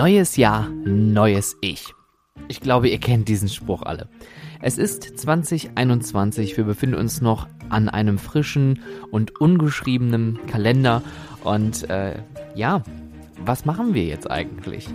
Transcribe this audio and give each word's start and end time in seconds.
Neues 0.00 0.38
Jahr, 0.38 0.66
neues 0.86 1.58
Ich. 1.60 1.92
Ich 2.48 2.62
glaube, 2.62 2.88
ihr 2.88 2.98
kennt 2.98 3.28
diesen 3.28 3.50
Spruch 3.50 3.82
alle. 3.82 4.08
Es 4.62 4.78
ist 4.78 5.02
2021, 5.02 6.56
wir 6.56 6.64
befinden 6.64 6.96
uns 6.96 7.20
noch 7.20 7.48
an 7.68 7.90
einem 7.90 8.16
frischen 8.16 8.80
und 9.10 9.42
ungeschriebenen 9.42 10.38
Kalender 10.46 11.02
und 11.44 11.90
äh, 11.90 12.14
ja, 12.54 12.82
was 13.44 13.66
machen 13.66 13.92
wir 13.92 14.04
jetzt 14.04 14.30
eigentlich? 14.30 14.88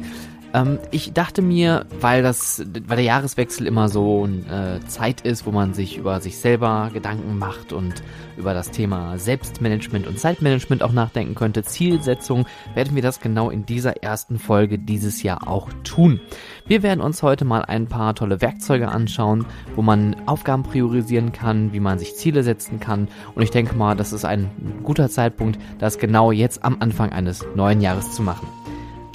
Ähm, 0.55 0.79
ich 0.91 1.11
dachte 1.11 1.41
mir, 1.41 1.85
weil 1.99 2.23
das, 2.23 2.63
weil 2.87 2.95
der 2.95 3.05
Jahreswechsel 3.05 3.67
immer 3.67 3.89
so 3.89 4.23
eine 4.23 4.79
äh, 4.81 4.87
Zeit 4.87 5.19
ist, 5.21 5.45
wo 5.45 5.51
man 5.51 5.73
sich 5.73 5.97
über 5.97 6.21
sich 6.21 6.37
selber 6.37 6.91
Gedanken 6.93 7.37
macht 7.37 7.73
und 7.73 8.01
über 8.37 8.54
das 8.54 8.71
Thema 8.71 9.18
Selbstmanagement 9.18 10.07
und 10.07 10.18
Zeitmanagement 10.18 10.81
auch 10.81 10.93
nachdenken 10.93 11.36
könnte, 11.36 11.63
Zielsetzung, 11.63 12.45
werden 12.73 12.95
wir 12.95 13.01
das 13.01 13.19
genau 13.19 13.49
in 13.49 13.65
dieser 13.65 14.01
ersten 14.01 14.39
Folge 14.39 14.79
dieses 14.79 15.23
Jahr 15.23 15.46
auch 15.46 15.69
tun. 15.83 16.21
Wir 16.68 16.83
werden 16.83 17.01
uns 17.01 17.21
heute 17.21 17.43
mal 17.43 17.65
ein 17.65 17.87
paar 17.87 18.15
tolle 18.15 18.39
Werkzeuge 18.39 18.87
anschauen, 18.87 19.46
wo 19.75 19.82
man 19.82 20.15
Aufgaben 20.25 20.63
priorisieren 20.63 21.33
kann, 21.33 21.74
wie 21.74 21.82
man 21.82 21.99
sich 21.99 22.15
Ziele 22.15 22.43
setzen 22.43 22.79
kann. 22.79 23.10
Und 23.35 23.43
ich 23.43 23.51
denke 23.51 23.75
mal, 23.75 23.96
das 23.97 24.13
ist 24.13 24.24
ein 24.24 24.49
guter 24.83 25.10
Zeitpunkt, 25.10 25.60
das 25.79 25.99
genau 25.99 26.32
jetzt 26.32 26.63
am 26.63 26.77
Anfang 26.79 27.11
eines 27.11 27.46
neuen 27.55 27.82
Jahres 27.82 28.13
zu 28.13 28.21
machen. 28.21 28.47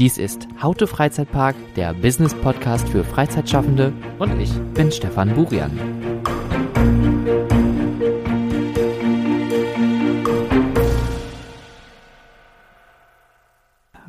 Dies 0.00 0.16
ist 0.16 0.48
Haute 0.62 0.86
Freizeitpark, 0.86 1.54
der 1.76 1.92
Business 1.92 2.32
Podcast 2.32 2.88
für 2.88 3.04
Freizeitschaffende 3.04 3.92
und 4.18 4.40
ich 4.40 4.50
bin 4.72 4.90
Stefan 4.90 5.34
Burian. 5.34 5.78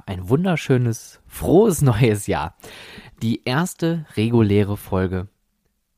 Ein 0.06 0.30
wunderschönes, 0.30 1.20
frohes 1.28 1.82
neues 1.82 2.26
Jahr. 2.26 2.56
Die 3.22 3.44
erste 3.44 4.06
reguläre 4.16 4.78
Folge 4.78 5.28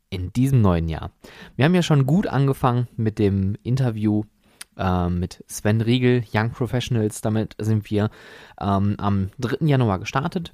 in 0.09 0.33
diesem 0.33 0.61
neuen 0.61 0.89
Jahr. 0.89 1.11
Wir 1.55 1.66
haben 1.66 1.75
ja 1.75 1.83
schon 1.83 2.08
gut 2.08 2.25
angefangen 2.25 2.88
mit 2.97 3.19
dem 3.19 3.58
Interview 3.61 4.23
äh, 4.77 5.09
mit 5.09 5.43
Sven 5.47 5.81
Riegel, 5.81 6.23
Young 6.33 6.52
Professionals. 6.52 7.21
Damit 7.21 7.55
sind 7.59 7.89
wir 7.89 8.09
ähm, 8.59 8.95
am 8.97 9.30
3. 9.39 9.65
Januar 9.65 9.99
gestartet. 9.99 10.53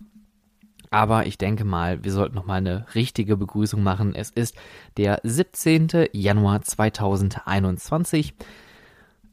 Aber 0.92 1.28
ich 1.28 1.38
denke 1.38 1.66
mal, 1.66 2.04
wir 2.04 2.12
sollten 2.12 2.36
noch 2.36 2.46
mal 2.46 2.56
eine 2.56 2.86
richtige 2.96 3.38
Begrüßung 3.38 3.84
machen. 3.84 4.16
Es 4.16 4.32
ist 4.32 4.56
der 4.98 5.20
17. 5.24 6.08
Januar 6.14 6.64
2021. 6.64 8.34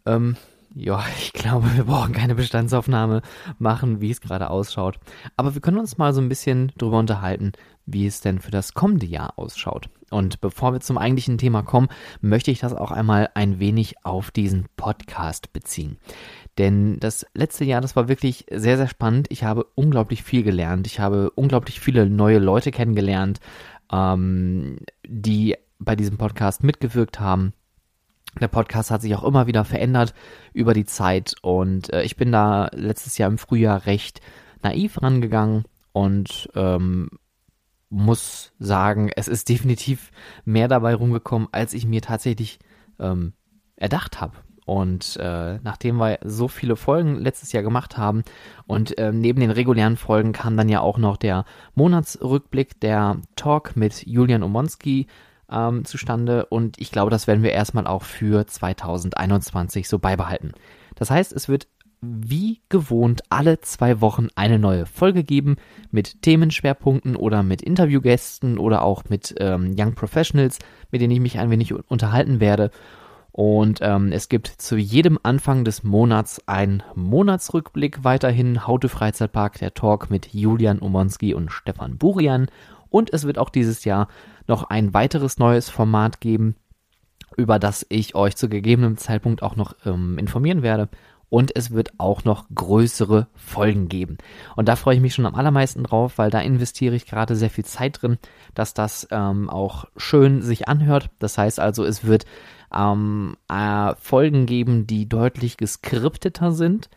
Ähm, 0.05 0.37
ja, 0.75 1.03
ich 1.19 1.33
glaube, 1.33 1.75
wir 1.75 1.85
brauchen 1.85 2.13
keine 2.13 2.35
Bestandsaufnahme 2.35 3.23
machen, 3.59 4.01
wie 4.01 4.11
es 4.11 4.21
gerade 4.21 4.51
ausschaut. 4.51 4.99
Aber 5.37 5.55
wir 5.55 5.63
können 5.63 5.79
uns 5.79 5.99
mal 5.99 6.13
so 6.13 6.21
ein 6.21 6.29
bisschen 6.29 6.73
drüber 6.77 6.99
unterhalten, 6.99 7.53
wie 7.87 8.07
es 8.07 8.21
denn 8.21 8.39
für 8.39 8.51
das 8.51 8.75
kommende 8.75 9.07
Jahr 9.07 9.39
ausschaut. 9.39 9.89
Und 10.11 10.41
bevor 10.41 10.73
wir 10.73 10.81
zum 10.81 10.99
eigentlichen 10.99 11.39
Thema 11.39 11.63
kommen, 11.63 11.89
möchte 12.21 12.51
ich 12.51 12.61
das 12.61 12.73
auch 12.73 12.93
einmal 12.93 13.31
ein 13.35 13.59
wenig 13.59 14.05
auf 14.05 14.31
diesen 14.31 14.67
Podcast 14.77 15.53
beziehen. 15.53 15.99
Denn 16.59 16.99
das 17.01 17.27
letzte 17.35 17.65
Jahr, 17.65 17.81
das 17.81 17.97
war 17.97 18.09
wirklich 18.09 18.47
sehr, 18.51 18.77
sehr 18.77 18.89
spannend. 18.89 19.27
Ich 19.31 19.45
habe 19.45 19.67
unglaublich 19.75 20.23
viel 20.23 20.43
gelernt. 20.43 20.87
Ich 20.87 21.01
habe 21.01 21.31
unglaublich 21.31 21.81
viele 21.81 22.09
neue 22.09 22.39
Leute 22.39 22.71
kennengelernt, 22.71 23.41
ähm, 23.93 24.79
die 25.07 25.57
bei 25.79 25.97
diesem 25.97 26.19
Podcast 26.19 26.63
mitgewirkt 26.63 27.21
haben. 27.21 27.53
Der 28.41 28.49
Podcast 28.49 28.91
hat 28.91 29.03
sich 29.03 29.15
auch 29.15 29.25
immer 29.25 29.47
wieder 29.47 29.65
verändert 29.65 30.15
über 30.53 30.75
die 30.75 30.85
Zeit 30.85 31.35
und 31.41 31.91
äh, 31.93 32.03
ich 32.03 32.17
bin 32.17 32.33
da 32.33 32.69
letztes 32.73 33.17
Jahr 33.17 33.31
im 33.31 33.39
Frühjahr 33.39 33.87
recht 33.87 34.21
naiv 34.63 35.01
rangegangen 35.01 35.65
und 35.93 36.49
ähm, 36.55 37.09
muss 37.89 38.53
sagen, 38.59 39.11
es 39.15 39.29
ist 39.29 39.49
definitiv 39.49 40.11
mehr 40.45 40.69
dabei 40.69 40.95
rumgekommen, 40.95 41.49
als 41.53 41.75
ich 41.75 41.87
mir 41.87 42.03
tatsächlich 42.03 42.59
ähm, 42.99 43.33
erdacht 43.77 44.21
habe. 44.21 44.37
Und 44.67 45.17
äh, 45.19 45.59
nachdem 45.63 45.99
wir 45.99 46.19
so 46.25 46.49
viele 46.49 46.75
Folgen 46.75 47.15
letztes 47.15 47.53
Jahr 47.53 47.63
gemacht 47.63 47.97
haben 47.97 48.25
und 48.67 48.99
äh, 48.99 49.13
neben 49.13 49.39
den 49.39 49.53
regulären 49.53 49.97
Folgen 49.97 50.33
kam 50.33 50.57
dann 50.57 50.69
ja 50.69 50.81
auch 50.81 50.99
noch 50.99 51.17
der 51.17 51.45
Monatsrückblick, 51.77 52.81
der 52.81 53.19
Talk 53.37 53.77
mit 53.77 54.05
Julian 54.09 54.43
Omonski 54.43 55.07
ähm, 55.49 55.85
zustande 55.85 56.47
und 56.47 56.81
ich 56.81 56.91
glaube, 56.91 57.13
das 57.13 57.29
werden 57.29 57.45
wir 57.45 57.53
erstmal 57.53 57.87
auch 57.87 58.03
für 58.03 58.45
2021 58.45 59.89
so 59.89 60.01
beibehalten. 60.01 60.51
Das 60.97 61.13
heißt, 61.13 61.33
es 61.33 61.49
wird 61.49 61.69
wie 62.01 62.61
gewohnt 62.69 63.23
alle 63.31 63.61
zwei 63.61 64.01
Wochen 64.01 64.29
eine 64.35 64.59
neue 64.59 64.87
Folge 64.87 65.25
geben 65.25 65.57
mit 65.91 66.23
Themenschwerpunkten 66.23 67.17
oder 67.17 67.43
mit 67.43 67.63
Interviewgästen 67.63 68.59
oder 68.59 68.83
auch 68.83 69.05
mit 69.09 69.35
ähm, 69.39 69.75
Young 69.77 69.95
Professionals, 69.95 70.59
mit 70.91 71.01
denen 71.01 71.13
ich 71.13 71.21
mich 71.21 71.39
ein 71.39 71.51
wenig 71.51 71.73
unterhalten 71.73 72.41
werde. 72.41 72.71
Und 73.33 73.81
ähm, 73.83 74.13
es 74.13 74.29
gibt 74.29 74.47
zu 74.47 74.77
jedem 74.77 75.19
Anfang 75.23 75.65
des 75.65 75.83
Monats 75.83 76.41
einen 76.47 76.83
Monatsrückblick 76.95 78.03
weiterhin. 78.03 78.67
Haute 78.67 78.89
Freizeitpark, 78.89 79.59
der 79.59 79.75
Talk 79.75 80.11
mit 80.11 80.33
Julian 80.33 80.81
Omonski 80.81 81.35
und 81.35 81.53
Stefan 81.53 81.99
Burian. 81.99 82.47
Und 82.89 83.13
es 83.13 83.25
wird 83.25 83.39
auch 83.39 83.51
dieses 83.51 83.85
Jahr 83.85 84.09
noch 84.47 84.65
ein 84.65 84.95
weiteres 84.95 85.39
neues 85.39 85.69
Format 85.69 86.21
geben, 86.21 86.57
über 87.37 87.59
das 87.59 87.85
ich 87.91 88.15
euch 88.15 88.37
zu 88.37 88.49
gegebenem 88.49 88.97
Zeitpunkt 88.97 89.43
auch 89.43 89.57
noch 89.57 89.75
ähm, 89.85 90.17
informieren 90.17 90.63
werde 90.63 90.89
und 91.29 91.55
es 91.57 91.73
wird 91.73 91.99
auch 91.99 92.25
noch 92.25 92.47
größere 92.55 93.27
Folgen 93.35 93.89
geben. 93.89 94.19
Und 94.55 94.69
da 94.69 94.77
freue 94.77 94.95
ich 94.95 95.01
mich 95.01 95.15
schon 95.15 95.27
am 95.27 95.35
allermeisten 95.35 95.83
drauf, 95.83 96.19
weil 96.19 96.31
da 96.31 96.41
investiere 96.41 96.95
ich 96.95 97.07
gerade 97.07 97.35
sehr 97.35 97.51
viel 97.51 97.65
Zeit 97.65 98.01
drin, 98.01 98.19
dass 98.55 98.75
das 98.75 99.09
ähm, 99.11 99.51
auch 99.51 99.87
schön 99.97 100.43
sich 100.43 100.69
anhört. 100.69 101.11
Das 101.19 101.37
heißt 101.37 101.59
also, 101.59 101.85
es 101.85 102.05
wird 102.05 102.27
ähm, 102.73 103.37
äh, 103.49 103.95
Folgen 103.97 104.47
geben, 104.47 104.87
die 104.87 105.09
deutlich 105.09 105.57
geskripteter 105.57 106.53
sind. 106.53 106.89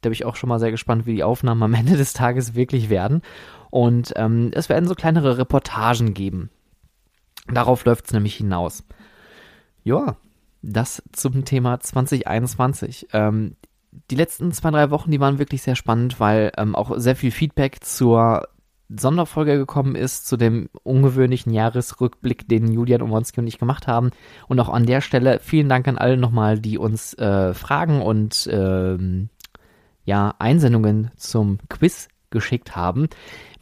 Da 0.00 0.08
bin 0.08 0.14
ich 0.14 0.24
auch 0.24 0.36
schon 0.36 0.48
mal 0.48 0.60
sehr 0.60 0.70
gespannt, 0.70 1.06
wie 1.06 1.14
die 1.14 1.24
Aufnahmen 1.24 1.62
am 1.62 1.74
Ende 1.74 1.96
des 1.96 2.14
Tages 2.14 2.54
wirklich 2.54 2.88
werden. 2.88 3.22
Und 3.70 4.12
ähm, 4.16 4.50
es 4.54 4.68
werden 4.68 4.88
so 4.88 4.94
kleinere 4.94 5.36
Reportagen 5.36 6.14
geben. 6.14 6.50
Darauf 7.52 7.84
läuft 7.84 8.06
es 8.06 8.12
nämlich 8.12 8.36
hinaus. 8.36 8.84
Ja, 9.82 10.16
das 10.62 11.02
zum 11.12 11.44
Thema 11.44 11.78
2021. 11.78 13.08
Ähm, 13.12 13.56
die 14.10 14.16
letzten 14.16 14.52
zwei, 14.52 14.70
drei 14.70 14.90
Wochen, 14.90 15.10
die 15.10 15.20
waren 15.20 15.38
wirklich 15.38 15.62
sehr 15.62 15.76
spannend, 15.76 16.20
weil 16.20 16.52
ähm, 16.56 16.74
auch 16.74 16.92
sehr 16.96 17.16
viel 17.16 17.30
Feedback 17.30 17.84
zur 17.84 18.48
Sonderfolge 18.88 19.56
gekommen 19.56 19.94
ist, 19.94 20.26
zu 20.26 20.36
dem 20.36 20.68
ungewöhnlichen 20.82 21.52
Jahresrückblick, 21.52 22.48
den 22.48 22.70
Julian 22.70 23.02
Omonski 23.02 23.40
und 23.40 23.46
ich 23.46 23.58
gemacht 23.58 23.86
haben. 23.86 24.10
Und 24.46 24.60
auch 24.60 24.68
an 24.68 24.86
der 24.86 25.00
Stelle 25.00 25.40
vielen 25.40 25.68
Dank 25.68 25.88
an 25.88 25.98
alle 25.98 26.16
nochmal, 26.16 26.58
die 26.58 26.78
uns 26.78 27.14
äh, 27.14 27.54
Fragen 27.54 28.02
und 28.02 28.48
ähm, 28.52 29.30
ja, 30.04 30.34
Einsendungen 30.38 31.10
zum 31.16 31.58
Quiz 31.68 32.08
geschickt 32.34 32.76
haben. 32.76 33.08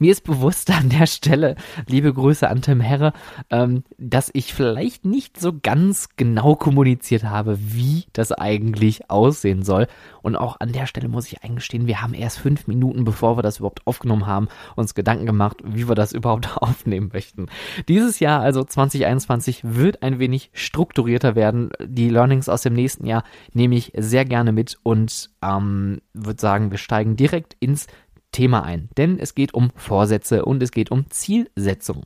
Mir 0.02 0.10
ist 0.10 0.24
bewusst 0.24 0.68
an 0.72 0.88
der 0.88 1.06
Stelle, 1.06 1.54
liebe 1.86 2.12
Grüße 2.12 2.48
an 2.48 2.60
Tim 2.60 2.80
Herre, 2.80 3.12
ähm, 3.50 3.84
dass 3.98 4.30
ich 4.34 4.52
vielleicht 4.52 5.04
nicht 5.04 5.38
so 5.38 5.52
ganz 5.62 6.08
genau 6.16 6.56
kommuniziert 6.56 7.22
habe, 7.22 7.56
wie 7.60 8.06
das 8.12 8.32
eigentlich 8.32 9.08
aussehen 9.10 9.62
soll. 9.62 9.86
Und 10.20 10.34
auch 10.34 10.58
an 10.58 10.72
der 10.72 10.86
Stelle 10.86 11.06
muss 11.06 11.28
ich 11.28 11.44
eingestehen, 11.44 11.86
wir 11.86 12.02
haben 12.02 12.14
erst 12.14 12.40
fünf 12.40 12.66
Minuten, 12.66 13.04
bevor 13.04 13.38
wir 13.38 13.42
das 13.42 13.58
überhaupt 13.58 13.86
aufgenommen 13.86 14.26
haben, 14.26 14.48
uns 14.74 14.96
Gedanken 14.96 15.24
gemacht, 15.24 15.58
wie 15.62 15.86
wir 15.86 15.94
das 15.94 16.12
überhaupt 16.12 16.56
aufnehmen 16.56 17.10
möchten. 17.12 17.46
Dieses 17.86 18.18
Jahr, 18.18 18.40
also 18.40 18.64
2021, 18.64 19.60
wird 19.62 20.02
ein 20.02 20.18
wenig 20.18 20.50
strukturierter 20.52 21.36
werden. 21.36 21.70
Die 21.80 22.08
Learnings 22.08 22.48
aus 22.48 22.62
dem 22.62 22.74
nächsten 22.74 23.06
Jahr 23.06 23.22
nehme 23.52 23.76
ich 23.76 23.92
sehr 23.96 24.24
gerne 24.24 24.50
mit 24.50 24.78
und 24.82 25.30
ähm, 25.44 26.00
würde 26.12 26.40
sagen, 26.40 26.72
wir 26.72 26.78
steigen 26.78 27.14
direkt 27.14 27.56
ins 27.60 27.86
Thema 28.32 28.64
ein, 28.64 28.88
denn 28.96 29.18
es 29.18 29.34
geht 29.34 29.54
um 29.54 29.70
Vorsätze 29.76 30.44
und 30.44 30.62
es 30.62 30.72
geht 30.72 30.90
um 30.90 31.08
Zielsetzung. 31.10 32.04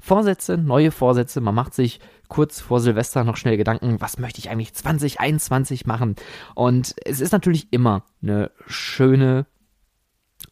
Vorsätze, 0.00 0.56
neue 0.56 0.90
Vorsätze, 0.90 1.40
man 1.40 1.54
macht 1.54 1.74
sich 1.74 2.00
kurz 2.28 2.60
vor 2.60 2.80
Silvester 2.80 3.24
noch 3.24 3.36
schnell 3.36 3.56
Gedanken, 3.56 4.00
was 4.00 4.18
möchte 4.18 4.38
ich 4.38 4.50
eigentlich 4.50 4.74
2021 4.74 5.86
machen? 5.86 6.14
Und 6.54 6.94
es 7.04 7.20
ist 7.20 7.32
natürlich 7.32 7.72
immer 7.72 8.04
eine 8.22 8.50
schöne 8.66 9.46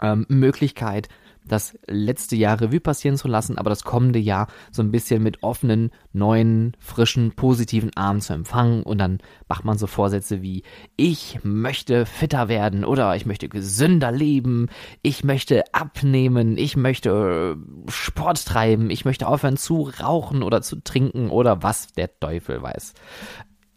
ähm, 0.00 0.26
Möglichkeit, 0.28 1.08
das 1.46 1.78
letzte 1.87 2.37
Jahr 2.37 2.60
Revue 2.60 2.81
passieren 2.81 3.16
zu 3.16 3.28
lassen, 3.28 3.58
aber 3.58 3.70
das 3.70 3.84
kommende 3.84 4.19
Jahr 4.19 4.48
so 4.70 4.82
ein 4.82 4.90
bisschen 4.90 5.22
mit 5.22 5.43
offenen, 5.43 5.90
neuen, 6.12 6.76
frischen, 6.78 7.32
positiven 7.32 7.90
Armen 7.96 8.20
zu 8.20 8.32
empfangen. 8.32 8.82
Und 8.82 8.98
dann 8.98 9.19
macht 9.48 9.64
man 9.64 9.78
so 9.78 9.87
Vorsätze 9.87 10.43
wie 10.43 10.62
ich 10.96 11.40
möchte 11.43 12.06
fitter 12.06 12.48
werden 12.48 12.84
oder 12.84 13.16
ich 13.16 13.26
möchte 13.26 13.48
gesünder 13.48 14.12
leben, 14.12 14.69
ich 15.02 15.25
möchte 15.25 15.62
abnehmen, 15.72 16.58
ich 16.58 16.76
möchte 16.76 17.56
äh, 17.56 17.90
Sport 17.90 18.44
treiben, 18.44 18.90
ich 18.90 19.04
möchte 19.04 19.28
aufhören 19.28 19.56
zu 19.56 19.90
rauchen 20.00 20.43
oder 20.43 20.62
zu 20.62 20.82
trinken 20.82 21.31
oder 21.31 21.62
was 21.62 21.93
der 21.93 22.19
Teufel 22.19 22.62
weiß 22.62 22.94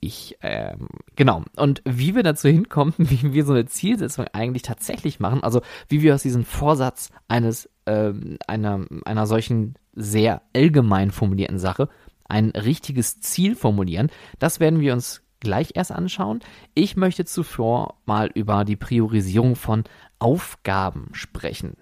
ich, 0.02 0.38
ähm, 0.42 0.88
genau. 1.16 1.44
Und 1.56 1.82
wie 1.86 2.16
wir 2.16 2.24
dazu 2.24 2.48
hinkommen, 2.48 2.94
wie 2.98 3.34
wir 3.34 3.46
so 3.46 3.54
eine 3.54 3.66
Zielsetzung 3.66 4.26
eigentlich 4.34 4.64
tatsächlich 4.64 5.20
machen, 5.20 5.44
also 5.44 5.62
wie 5.88 6.02
wir 6.02 6.16
aus 6.16 6.24
diesem 6.24 6.46
Vorsatz 6.46 7.10
eines 7.28 7.70
äh, 7.86 8.14
einer, 8.48 8.86
einer 9.06 9.28
solchen 9.28 9.76
sehr 9.94 10.42
allgemein 10.56 11.12
formulierten 11.12 11.60
Sache 11.60 11.90
ein 12.30 12.52
richtiges 12.52 13.20
Ziel 13.20 13.56
formulieren. 13.56 14.10
Das 14.38 14.60
werden 14.60 14.80
wir 14.80 14.94
uns 14.94 15.24
gleich 15.40 15.72
erst 15.74 15.92
anschauen. 15.92 16.42
Ich 16.74 16.96
möchte 16.96 17.26
zuvor 17.26 17.96
mal 18.06 18.30
über 18.34 18.66
die 18.66 18.76
Priorisierung 18.76 19.56
von 19.56 19.84
Aufgaben 20.20 21.10
sprechen. 21.14 21.76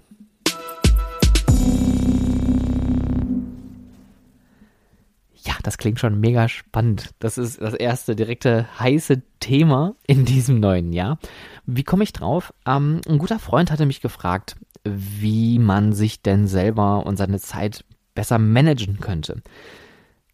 Das 5.63 5.77
klingt 5.77 5.99
schon 5.99 6.19
mega 6.19 6.47
spannend. 6.47 7.11
Das 7.19 7.37
ist 7.37 7.61
das 7.61 7.73
erste 7.73 8.15
direkte 8.15 8.67
heiße 8.79 9.21
Thema 9.39 9.95
in 10.05 10.25
diesem 10.25 10.59
neuen 10.59 10.93
Jahr. 10.93 11.19
Wie 11.65 11.83
komme 11.83 12.03
ich 12.03 12.13
drauf? 12.13 12.53
Ähm, 12.65 13.01
ein 13.07 13.17
guter 13.17 13.39
Freund 13.39 13.71
hatte 13.71 13.85
mich 13.85 14.01
gefragt, 14.01 14.55
wie 14.83 15.59
man 15.59 15.93
sich 15.93 16.21
denn 16.21 16.47
selber 16.47 17.05
und 17.05 17.17
seine 17.17 17.39
Zeit 17.39 17.83
besser 18.15 18.39
managen 18.39 18.99
könnte. 18.99 19.41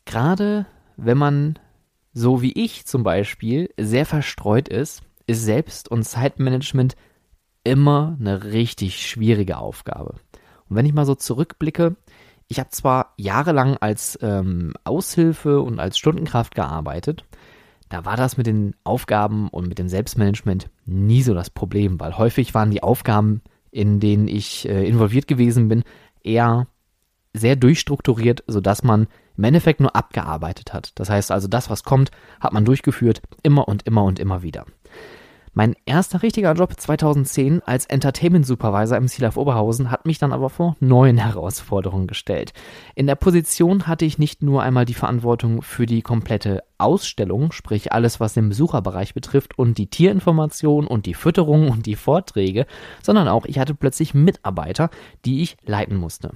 Gerade 0.05 0.65
wenn 0.97 1.17
man, 1.17 1.59
so 2.13 2.41
wie 2.41 2.53
ich 2.53 2.85
zum 2.85 3.03
Beispiel, 3.03 3.69
sehr 3.79 4.05
verstreut 4.05 4.69
ist, 4.69 5.01
ist 5.27 5.43
Selbst- 5.43 5.89
und 5.89 6.03
Zeitmanagement 6.03 6.95
immer 7.63 8.17
eine 8.19 8.43
richtig 8.45 9.07
schwierige 9.07 9.57
Aufgabe. 9.57 10.15
Und 10.69 10.75
wenn 10.75 10.85
ich 10.85 10.93
mal 10.93 11.05
so 11.05 11.15
zurückblicke, 11.15 11.95
ich 12.47 12.59
habe 12.59 12.69
zwar 12.69 13.13
jahrelang 13.17 13.77
als 13.77 14.17
ähm, 14.21 14.73
Aushilfe 14.83 15.61
und 15.61 15.79
als 15.79 15.97
Stundenkraft 15.97 16.55
gearbeitet, 16.55 17.25
da 17.89 18.05
war 18.05 18.17
das 18.17 18.37
mit 18.37 18.47
den 18.47 18.75
Aufgaben 18.83 19.49
und 19.49 19.67
mit 19.67 19.77
dem 19.77 19.87
Selbstmanagement 19.87 20.69
nie 20.85 21.21
so 21.21 21.33
das 21.33 21.49
Problem, 21.49 21.99
weil 21.99 22.17
häufig 22.17 22.53
waren 22.53 22.71
die 22.71 22.83
Aufgaben, 22.83 23.41
in 23.71 23.99
denen 23.99 24.27
ich 24.27 24.67
äh, 24.67 24.87
involviert 24.87 25.27
gewesen 25.27 25.67
bin, 25.67 25.83
eher 26.23 26.67
sehr 27.33 27.55
durchstrukturiert, 27.55 28.43
sodass 28.47 28.83
man 28.83 29.07
im 29.37 29.43
Endeffekt 29.43 29.79
nur 29.79 29.95
abgearbeitet 29.95 30.73
hat. 30.73 30.91
Das 30.95 31.09
heißt 31.09 31.31
also, 31.31 31.47
das, 31.47 31.69
was 31.69 31.83
kommt, 31.83 32.11
hat 32.39 32.53
man 32.53 32.65
durchgeführt, 32.65 33.21
immer 33.41 33.67
und 33.67 33.83
immer 33.83 34.03
und 34.03 34.19
immer 34.19 34.43
wieder. 34.43 34.65
Mein 35.55 35.75
erster 35.85 36.23
richtiger 36.23 36.53
Job 36.53 36.73
2010 36.75 37.61
als 37.61 37.85
Entertainment 37.85 38.43
Supervisor 38.43 38.97
im 38.97 39.07
Sea 39.07 39.27
Life 39.27 39.39
Oberhausen 39.39 39.91
hat 39.91 40.07
mich 40.07 40.17
dann 40.17 40.33
aber 40.33 40.49
vor 40.49 40.75
neuen 40.79 41.19
Herausforderungen 41.19 42.07
gestellt. 42.07 42.53
In 42.95 43.05
der 43.05 43.13
Position 43.13 43.85
hatte 43.85 44.03
ich 44.03 44.17
nicht 44.17 44.41
nur 44.41 44.63
einmal 44.63 44.85
die 44.85 44.95
Verantwortung 44.95 45.61
für 45.61 45.85
die 45.85 46.01
komplette 46.01 46.63
Ausstellung, 46.79 47.51
sprich 47.51 47.91
alles, 47.91 48.19
was 48.19 48.33
den 48.33 48.49
Besucherbereich 48.49 49.13
betrifft 49.13 49.59
und 49.59 49.77
die 49.77 49.91
Tierinformation 49.91 50.87
und 50.87 51.05
die 51.05 51.13
Fütterung 51.13 51.69
und 51.69 51.85
die 51.85 51.95
Vorträge, 51.95 52.65
sondern 53.03 53.27
auch 53.27 53.45
ich 53.45 53.59
hatte 53.59 53.75
plötzlich 53.75 54.15
Mitarbeiter, 54.15 54.89
die 55.23 55.43
ich 55.43 55.57
leiten 55.63 55.97
musste. 55.97 56.31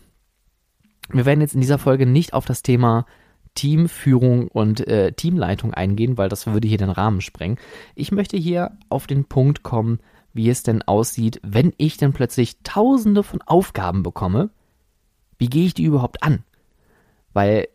Wir 1.10 1.26
werden 1.26 1.42
jetzt 1.42 1.56
in 1.56 1.62
dieser 1.62 1.80
Folge 1.80 2.06
nicht 2.06 2.34
auf 2.34 2.46
das 2.46 2.62
Thema 2.62 3.08
Teamführung 3.58 4.48
und 4.48 4.88
äh, 4.88 5.12
Teamleitung 5.14 5.74
eingehen, 5.74 6.18
weil 6.18 6.30
das 6.30 6.46
würde 6.46 6.68
hier 6.68 6.78
den 6.78 6.92
Rahmen 6.92 7.22
sprengen. 7.22 7.58
Ich 7.96 8.12
möchte 8.12 8.38
hier 8.38 8.78
auf 8.90 9.08
den 9.08 9.26
Punkt 9.26 9.64
kommen, 9.64 10.00
wie 10.34 10.50
es 10.50 10.62
denn 10.62 10.84
aussieht, 10.84 11.42
wenn 11.44 11.74
ich 11.78 11.98
denn 11.98 12.14
plötzlich 12.14 12.60
tausende 12.62 13.24
von 13.24 13.42
Aufgaben 13.42 14.04
bekomme. 14.04 14.52
Wie 15.40 15.48
gehe 15.48 15.66
ich 15.66 15.74
die 15.74 15.86
überhaupt 15.86 16.22
an? 16.22 16.44
Weil 17.34 17.68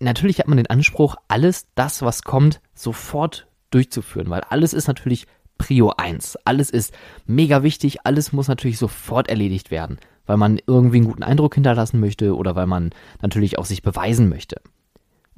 natürlich 0.00 0.40
hat 0.40 0.48
man 0.48 0.56
den 0.56 0.66
Anspruch, 0.66 1.16
alles 1.28 1.66
das, 1.76 2.02
was 2.02 2.22
kommt, 2.22 2.60
sofort 2.74 3.46
durchzuführen, 3.70 4.30
weil 4.30 4.40
alles 4.40 4.72
ist 4.72 4.88
natürlich 4.88 5.26
Prio 5.56 5.92
1. 5.96 6.36
Alles 6.44 6.70
ist 6.70 6.92
mega 7.26 7.62
wichtig, 7.62 8.04
alles 8.04 8.32
muss 8.32 8.48
natürlich 8.48 8.78
sofort 8.78 9.28
erledigt 9.28 9.70
werden 9.70 9.98
weil 10.28 10.36
man 10.36 10.60
irgendwie 10.66 10.98
einen 10.98 11.06
guten 11.06 11.22
Eindruck 11.22 11.54
hinterlassen 11.54 11.98
möchte 11.98 12.36
oder 12.36 12.54
weil 12.54 12.66
man 12.66 12.90
natürlich 13.22 13.58
auch 13.58 13.64
sich 13.64 13.82
beweisen 13.82 14.28
möchte. 14.28 14.60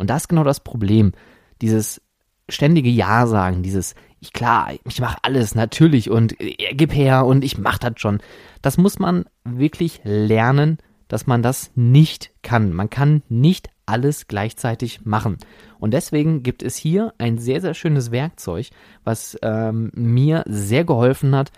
Und 0.00 0.10
das 0.10 0.22
ist 0.22 0.28
genau 0.28 0.44
das 0.44 0.60
Problem. 0.60 1.12
Dieses 1.60 2.00
ständige 2.48 2.90
Ja 2.90 3.26
sagen, 3.26 3.62
dieses 3.62 3.94
ich 4.20 4.32
klar, 4.32 4.72
ich 4.86 5.00
mache 5.00 5.18
alles 5.22 5.54
natürlich 5.54 6.10
und 6.10 6.38
äh, 6.40 6.54
gib 6.74 6.94
her 6.94 7.24
und 7.24 7.44
ich 7.44 7.58
mach 7.58 7.78
das 7.78 7.94
schon. 7.96 8.20
Das 8.62 8.76
muss 8.76 8.98
man 8.98 9.24
wirklich 9.44 10.00
lernen, 10.04 10.78
dass 11.08 11.26
man 11.26 11.42
das 11.42 11.70
nicht 11.74 12.30
kann. 12.42 12.72
Man 12.72 12.90
kann 12.90 13.22
nicht 13.28 13.70
alles 13.86 14.28
gleichzeitig 14.28 15.04
machen. 15.04 15.38
Und 15.78 15.92
deswegen 15.92 16.42
gibt 16.42 16.62
es 16.62 16.76
hier 16.76 17.14
ein 17.18 17.38
sehr, 17.38 17.60
sehr 17.60 17.74
schönes 17.74 18.10
Werkzeug, 18.10 18.68
was 19.04 19.36
ähm, 19.42 19.90
mir 19.94 20.44
sehr 20.46 20.84
geholfen 20.84 21.34
hat, 21.34 21.50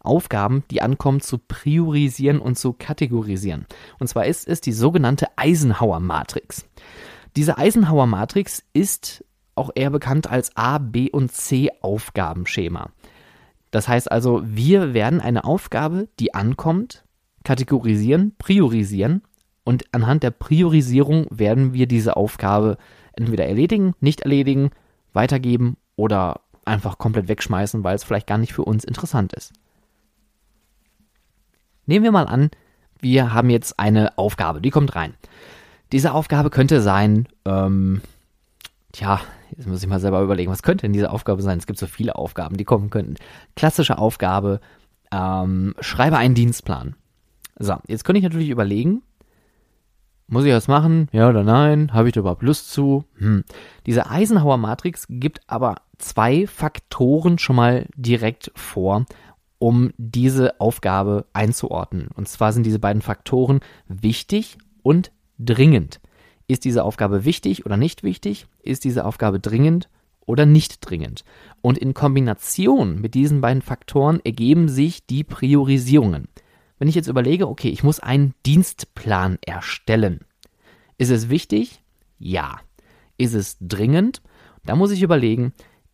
Aufgaben, 0.00 0.64
die 0.70 0.82
ankommen, 0.82 1.20
zu 1.20 1.38
priorisieren 1.38 2.40
und 2.40 2.58
zu 2.58 2.72
kategorisieren. 2.72 3.66
Und 4.00 4.08
zwar 4.08 4.26
ist 4.26 4.48
es 4.48 4.60
die 4.60 4.72
sogenannte 4.72 5.26
Eisenhower-Matrix. 5.36 6.66
Diese 7.36 7.58
Eisenhower-Matrix 7.58 8.62
ist 8.72 9.24
auch 9.54 9.70
eher 9.74 9.90
bekannt 9.90 10.30
als 10.30 10.56
A, 10.56 10.78
B 10.78 11.10
und 11.10 11.32
C 11.32 11.70
Aufgabenschema. 11.80 12.90
Das 13.70 13.88
heißt 13.88 14.10
also, 14.10 14.42
wir 14.44 14.94
werden 14.94 15.20
eine 15.20 15.44
Aufgabe, 15.44 16.08
die 16.20 16.34
ankommt, 16.34 17.04
kategorisieren, 17.44 18.34
priorisieren 18.38 19.22
und 19.64 19.84
anhand 19.92 20.22
der 20.22 20.30
Priorisierung 20.30 21.26
werden 21.30 21.72
wir 21.72 21.86
diese 21.86 22.16
Aufgabe 22.16 22.76
entweder 23.14 23.46
erledigen, 23.46 23.94
nicht 24.00 24.22
erledigen, 24.22 24.70
weitergeben 25.12 25.76
oder 25.96 26.40
einfach 26.64 26.98
komplett 26.98 27.28
wegschmeißen, 27.28 27.82
weil 27.82 27.94
es 27.94 28.04
vielleicht 28.04 28.26
gar 28.26 28.38
nicht 28.38 28.52
für 28.52 28.64
uns 28.64 28.84
interessant 28.84 29.32
ist. 29.32 29.52
Nehmen 31.86 32.04
wir 32.04 32.12
mal 32.12 32.26
an, 32.26 32.50
wir 33.00 33.32
haben 33.32 33.50
jetzt 33.50 33.78
eine 33.78 34.16
Aufgabe, 34.16 34.60
die 34.60 34.70
kommt 34.70 34.94
rein. 34.94 35.14
Diese 35.92 36.14
Aufgabe 36.14 36.50
könnte 36.50 36.80
sein, 36.80 37.28
ähm, 37.44 38.00
tja, 38.92 39.20
jetzt 39.56 39.68
muss 39.68 39.82
ich 39.82 39.88
mal 39.88 40.00
selber 40.00 40.22
überlegen, 40.22 40.50
was 40.50 40.62
könnte 40.62 40.82
denn 40.82 40.92
diese 40.92 41.10
Aufgabe 41.10 41.42
sein? 41.42 41.58
Es 41.58 41.66
gibt 41.66 41.78
so 41.78 41.86
viele 41.86 42.16
Aufgaben, 42.16 42.56
die 42.56 42.64
kommen 42.64 42.90
könnten. 42.90 43.16
Klassische 43.56 43.98
Aufgabe, 43.98 44.60
ähm, 45.12 45.74
schreibe 45.80 46.16
einen 46.16 46.34
Dienstplan. 46.34 46.96
So, 47.58 47.76
jetzt 47.86 48.04
könnte 48.04 48.18
ich 48.18 48.24
natürlich 48.24 48.48
überlegen, 48.48 49.02
muss 50.26 50.44
ich 50.44 50.50
das 50.50 50.66
machen? 50.66 51.08
Ja 51.12 51.28
oder 51.28 51.42
nein? 51.42 51.92
Habe 51.92 52.08
ich 52.08 52.14
da 52.14 52.20
überhaupt 52.20 52.42
Lust 52.42 52.70
zu? 52.70 53.04
Hm. 53.18 53.44
Diese 53.84 54.08
Eisenhower 54.08 54.56
Matrix 54.56 55.06
gibt 55.10 55.40
aber 55.46 55.74
zwei 55.98 56.46
Faktoren 56.46 57.38
schon 57.38 57.56
mal 57.56 57.86
direkt 57.94 58.50
vor, 58.54 59.04
um 59.58 59.92
diese 59.98 60.58
Aufgabe 60.58 61.26
einzuordnen. 61.34 62.08
Und 62.14 62.28
zwar 62.28 62.54
sind 62.54 62.64
diese 62.64 62.78
beiden 62.78 63.02
Faktoren 63.02 63.60
wichtig 63.88 64.56
und 64.82 65.12
dringend. 65.44 66.00
Ist 66.46 66.64
diese 66.64 66.84
Aufgabe 66.84 67.24
wichtig 67.24 67.64
oder 67.66 67.76
nicht 67.76 68.02
wichtig? 68.02 68.46
Ist 68.62 68.84
diese 68.84 69.04
Aufgabe 69.04 69.40
dringend 69.40 69.88
oder 70.26 70.46
nicht 70.46 70.78
dringend? 70.80 71.24
Und 71.60 71.78
in 71.78 71.94
Kombination 71.94 73.00
mit 73.00 73.14
diesen 73.14 73.40
beiden 73.40 73.62
Faktoren 73.62 74.20
ergeben 74.24 74.68
sich 74.68 75.06
die 75.06 75.24
Priorisierungen. 75.24 76.28
Wenn 76.78 76.88
ich 76.88 76.94
jetzt 76.94 77.08
überlege, 77.08 77.48
okay, 77.48 77.68
ich 77.68 77.84
muss 77.84 78.00
einen 78.00 78.34
Dienstplan 78.44 79.38
erstellen. 79.46 80.20
Ist 80.98 81.10
es 81.10 81.28
wichtig? 81.28 81.82
Ja. 82.18 82.60
Ist 83.18 83.34
es 83.34 83.56
dringend? 83.60 84.20
Da 84.64 84.76
muss 84.76 84.90
ich 84.90 85.02
überlegen, 85.02 85.52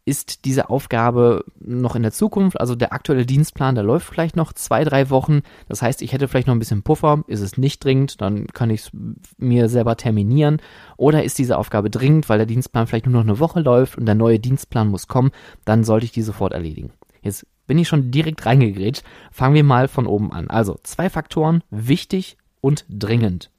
ist 0.08 0.46
diese 0.46 0.70
Aufgabe 0.70 1.44
noch 1.60 1.94
in 1.94 2.02
der 2.02 2.12
Zukunft. 2.12 2.58
Also 2.58 2.74
der 2.74 2.94
aktuelle 2.94 3.26
Dienstplan, 3.26 3.74
der 3.74 3.84
läuft 3.84 4.08
vielleicht 4.08 4.36
noch 4.36 4.54
zwei, 4.54 4.82
drei 4.82 5.10
Wochen. 5.10 5.42
Das 5.68 5.82
heißt, 5.82 6.00
ich 6.00 6.12
hätte 6.12 6.28
vielleicht 6.28 6.46
noch 6.46 6.54
ein 6.54 6.58
bisschen 6.58 6.82
Puffer. 6.82 7.24
Ist 7.26 7.42
es 7.42 7.58
nicht 7.58 7.84
dringend, 7.84 8.22
dann 8.22 8.46
kann 8.46 8.70
ich 8.70 8.80
es 8.80 8.90
mir 9.36 9.68
selber 9.68 9.96
terminieren. 9.96 10.62
Oder 10.96 11.24
ist 11.24 11.38
diese 11.38 11.58
Aufgabe 11.58 11.90
dringend, 11.90 12.30
weil 12.30 12.38
der 12.38 12.46
Dienstplan 12.46 12.86
vielleicht 12.86 13.06
nur 13.06 13.12
noch 13.12 13.28
eine 13.28 13.38
Woche 13.38 13.60
läuft 13.60 13.98
und 13.98 14.06
der 14.06 14.14
neue 14.14 14.40
Dienstplan 14.40 14.88
muss 14.88 15.08
kommen, 15.08 15.30
dann 15.66 15.84
sollte 15.84 16.06
ich 16.06 16.12
die 16.12 16.22
sofort 16.22 16.54
erledigen. 16.54 16.90
Jetzt 17.20 17.46
bin 17.66 17.76
ich 17.76 17.86
schon 17.86 18.10
direkt 18.10 18.46
reingegrätscht. 18.46 19.04
Fangen 19.30 19.54
wir 19.54 19.64
mal 19.64 19.88
von 19.88 20.06
oben 20.06 20.32
an. 20.32 20.48
Also 20.48 20.78
zwei 20.84 21.10
Faktoren, 21.10 21.62
wichtig 21.70 22.38
und 22.62 22.86
dringend. 22.88 23.50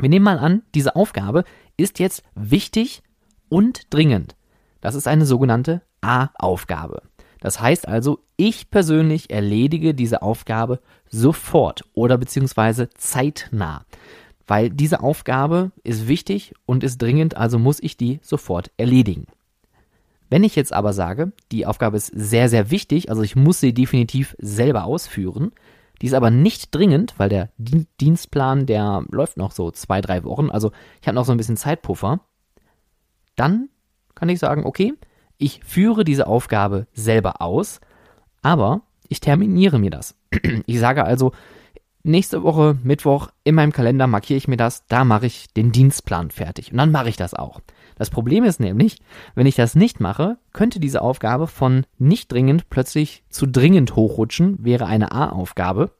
Wir 0.00 0.08
nehmen 0.08 0.24
mal 0.24 0.38
an, 0.38 0.62
diese 0.74 0.96
Aufgabe 0.96 1.44
ist 1.76 2.00
jetzt 2.00 2.24
wichtig 2.34 3.02
und 3.48 3.82
dringend. 3.90 4.34
Das 4.82 4.94
ist 4.94 5.08
eine 5.08 5.24
sogenannte 5.24 5.80
A-Aufgabe. 6.02 7.02
Das 7.40 7.60
heißt 7.60 7.88
also, 7.88 8.18
ich 8.36 8.70
persönlich 8.70 9.30
erledige 9.30 9.94
diese 9.94 10.22
Aufgabe 10.22 10.80
sofort 11.08 11.82
oder 11.94 12.18
beziehungsweise 12.18 12.90
zeitnah, 12.90 13.86
weil 14.46 14.70
diese 14.70 15.00
Aufgabe 15.00 15.72
ist 15.82 16.08
wichtig 16.08 16.52
und 16.66 16.84
ist 16.84 17.00
dringend, 17.00 17.36
also 17.36 17.58
muss 17.58 17.80
ich 17.80 17.96
die 17.96 18.20
sofort 18.22 18.70
erledigen. 18.76 19.26
Wenn 20.30 20.44
ich 20.44 20.56
jetzt 20.56 20.72
aber 20.72 20.92
sage, 20.92 21.32
die 21.52 21.66
Aufgabe 21.66 21.96
ist 21.96 22.10
sehr, 22.14 22.48
sehr 22.48 22.70
wichtig, 22.70 23.08
also 23.08 23.22
ich 23.22 23.36
muss 23.36 23.60
sie 23.60 23.74
definitiv 23.74 24.34
selber 24.38 24.84
ausführen, 24.84 25.52
die 26.00 26.06
ist 26.06 26.14
aber 26.14 26.30
nicht 26.30 26.74
dringend, 26.74 27.14
weil 27.18 27.28
der 27.28 27.50
Dienstplan, 27.58 28.66
der 28.66 29.04
läuft 29.10 29.36
noch 29.36 29.52
so 29.52 29.70
zwei, 29.70 30.00
drei 30.00 30.24
Wochen, 30.24 30.50
also 30.50 30.72
ich 31.00 31.06
habe 31.06 31.14
noch 31.14 31.24
so 31.24 31.32
ein 31.32 31.38
bisschen 31.38 31.56
Zeitpuffer, 31.56 32.20
dann 33.36 33.68
kann 34.22 34.28
ich 34.28 34.38
sagen, 34.38 34.64
okay, 34.64 34.94
ich 35.36 35.62
führe 35.64 36.04
diese 36.04 36.28
Aufgabe 36.28 36.86
selber 36.92 37.42
aus, 37.42 37.80
aber 38.40 38.82
ich 39.08 39.18
terminiere 39.18 39.80
mir 39.80 39.90
das. 39.90 40.14
Ich 40.66 40.78
sage 40.78 41.02
also, 41.04 41.32
nächste 42.04 42.44
Woche, 42.44 42.78
Mittwoch, 42.84 43.30
in 43.42 43.56
meinem 43.56 43.72
Kalender 43.72 44.06
markiere 44.06 44.36
ich 44.36 44.46
mir 44.46 44.56
das, 44.56 44.86
da 44.86 45.04
mache 45.04 45.26
ich 45.26 45.52
den 45.54 45.72
Dienstplan 45.72 46.30
fertig. 46.30 46.70
Und 46.70 46.78
dann 46.78 46.92
mache 46.92 47.08
ich 47.08 47.16
das 47.16 47.34
auch. 47.34 47.62
Das 47.96 48.10
Problem 48.10 48.44
ist 48.44 48.60
nämlich, 48.60 48.98
wenn 49.34 49.48
ich 49.48 49.56
das 49.56 49.74
nicht 49.74 49.98
mache, 49.98 50.38
könnte 50.52 50.78
diese 50.78 51.02
Aufgabe 51.02 51.48
von 51.48 51.84
nicht 51.98 52.30
dringend 52.30 52.70
plötzlich 52.70 53.24
zu 53.28 53.46
dringend 53.46 53.96
hochrutschen, 53.96 54.64
wäre 54.64 54.86
eine 54.86 55.10
A-Aufgabe. 55.10 55.90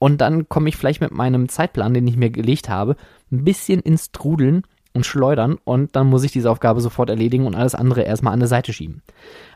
Und 0.00 0.20
dann 0.20 0.48
komme 0.48 0.68
ich 0.68 0.76
vielleicht 0.76 1.00
mit 1.00 1.12
meinem 1.12 1.48
Zeitplan, 1.48 1.94
den 1.94 2.08
ich 2.08 2.16
mir 2.16 2.30
gelegt 2.30 2.68
habe, 2.68 2.96
ein 3.30 3.44
bisschen 3.44 3.78
ins 3.78 4.10
Trudeln 4.10 4.64
und 4.94 5.06
schleudern 5.06 5.58
und 5.64 5.96
dann 5.96 6.08
muss 6.08 6.24
ich 6.24 6.32
diese 6.32 6.50
Aufgabe 6.50 6.80
sofort 6.80 7.10
erledigen 7.10 7.46
und 7.46 7.54
alles 7.54 7.74
andere 7.74 8.02
erstmal 8.02 8.32
an 8.32 8.40
der 8.40 8.48
Seite 8.48 8.72
schieben. 8.72 9.02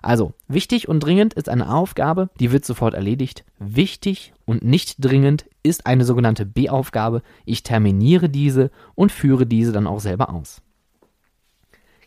Also, 0.02 0.32
wichtig 0.48 0.88
und 0.88 1.00
dringend 1.00 1.34
ist 1.34 1.48
eine 1.48 1.66
A-Aufgabe, 1.66 2.30
die 2.40 2.52
wird 2.52 2.64
sofort 2.64 2.94
erledigt. 2.94 3.44
Wichtig 3.58 4.32
und 4.44 4.64
nicht 4.64 4.96
dringend 4.98 5.46
ist 5.62 5.86
eine 5.86 6.04
sogenannte 6.04 6.46
B-Aufgabe. 6.46 7.22
Ich 7.44 7.62
terminiere 7.62 8.28
diese 8.28 8.70
und 8.94 9.12
führe 9.12 9.46
diese 9.46 9.72
dann 9.72 9.86
auch 9.86 10.00
selber 10.00 10.32
aus. 10.32 10.62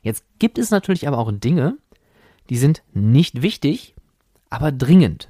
Jetzt 0.01 0.23
gibt 0.39 0.57
es 0.57 0.71
natürlich 0.71 1.07
aber 1.07 1.17
auch 1.17 1.31
Dinge, 1.31 1.77
die 2.49 2.57
sind 2.57 2.83
nicht 2.93 3.41
wichtig, 3.41 3.95
aber 4.49 4.71
dringend. 4.71 5.29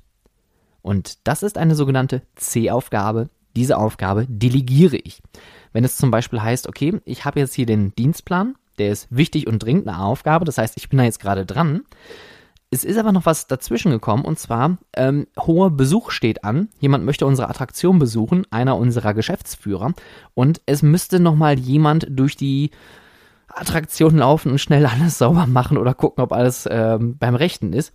Und 0.82 1.28
das 1.28 1.44
ist 1.44 1.58
eine 1.58 1.76
sogenannte 1.76 2.22
C-Aufgabe. 2.36 3.30
Diese 3.60 3.78
Aufgabe 3.78 4.26
delegiere 4.30 4.96
ich. 4.96 5.22
Wenn 5.74 5.84
es 5.84 5.98
zum 5.98 6.12
Beispiel 6.12 6.42
heißt, 6.42 6.70
okay, 6.70 7.02
ich 7.04 7.26
habe 7.26 7.42
jetzt 7.42 7.54
hier 7.54 7.66
den 7.66 7.94
Dienstplan, 7.94 8.56
der 8.78 8.90
ist 8.90 9.10
wichtig 9.10 9.48
und 9.48 9.60
dringend 9.60 9.86
eine 9.86 10.00
Aufgabe, 10.00 10.46
das 10.46 10.58
heißt, 10.58 10.78
ich 10.78 10.88
bin 10.88 10.98
da 10.98 11.04
jetzt 11.04 11.20
gerade 11.20 11.46
dran. 11.46 11.82
Es 12.72 12.86
ist 12.86 12.98
aber 12.98 13.12
noch 13.12 13.26
was 13.26 13.48
dazwischen 13.48 13.92
gekommen 13.92 14.24
und 14.24 14.40
zwar 14.40 14.78
ähm, 14.96 15.28
hoher 15.38 15.72
Besuch 15.72 16.12
steht 16.12 16.46
an. 16.46 16.70
Jemand 16.80 17.04
möchte 17.04 17.26
unsere 17.26 17.50
Attraktion 17.50 18.00
besuchen, 18.00 18.48
einer 18.50 18.78
unserer 18.78 19.14
Geschäftsführer 19.14 19.92
und 20.36 20.62
es 20.66 20.82
müsste 20.82 21.20
noch 21.20 21.36
mal 21.36 21.60
jemand 21.60 22.08
durch 22.10 22.38
die 22.38 22.72
Attraktion 23.50 24.20
laufen 24.20 24.54
und 24.54 24.60
schnell 24.60 24.86
alles 24.86 25.18
sauber 25.18 25.48
machen 25.48 25.78
oder 25.78 25.94
gucken, 25.94 26.24
ob 26.24 26.32
alles 26.32 26.66
ähm, 26.72 27.18
beim 27.18 27.36
Rechten 27.36 27.74
ist. 27.74 27.94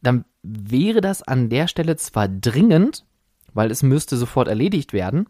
Dann 0.00 0.26
wäre 0.44 1.00
das 1.00 1.24
an 1.24 1.48
der 1.48 1.66
Stelle 1.66 1.96
zwar 1.96 2.28
dringend, 2.28 3.04
weil 3.54 3.70
es 3.70 3.82
müsste 3.82 4.16
sofort 4.16 4.48
erledigt 4.48 4.92
werden 4.92 5.26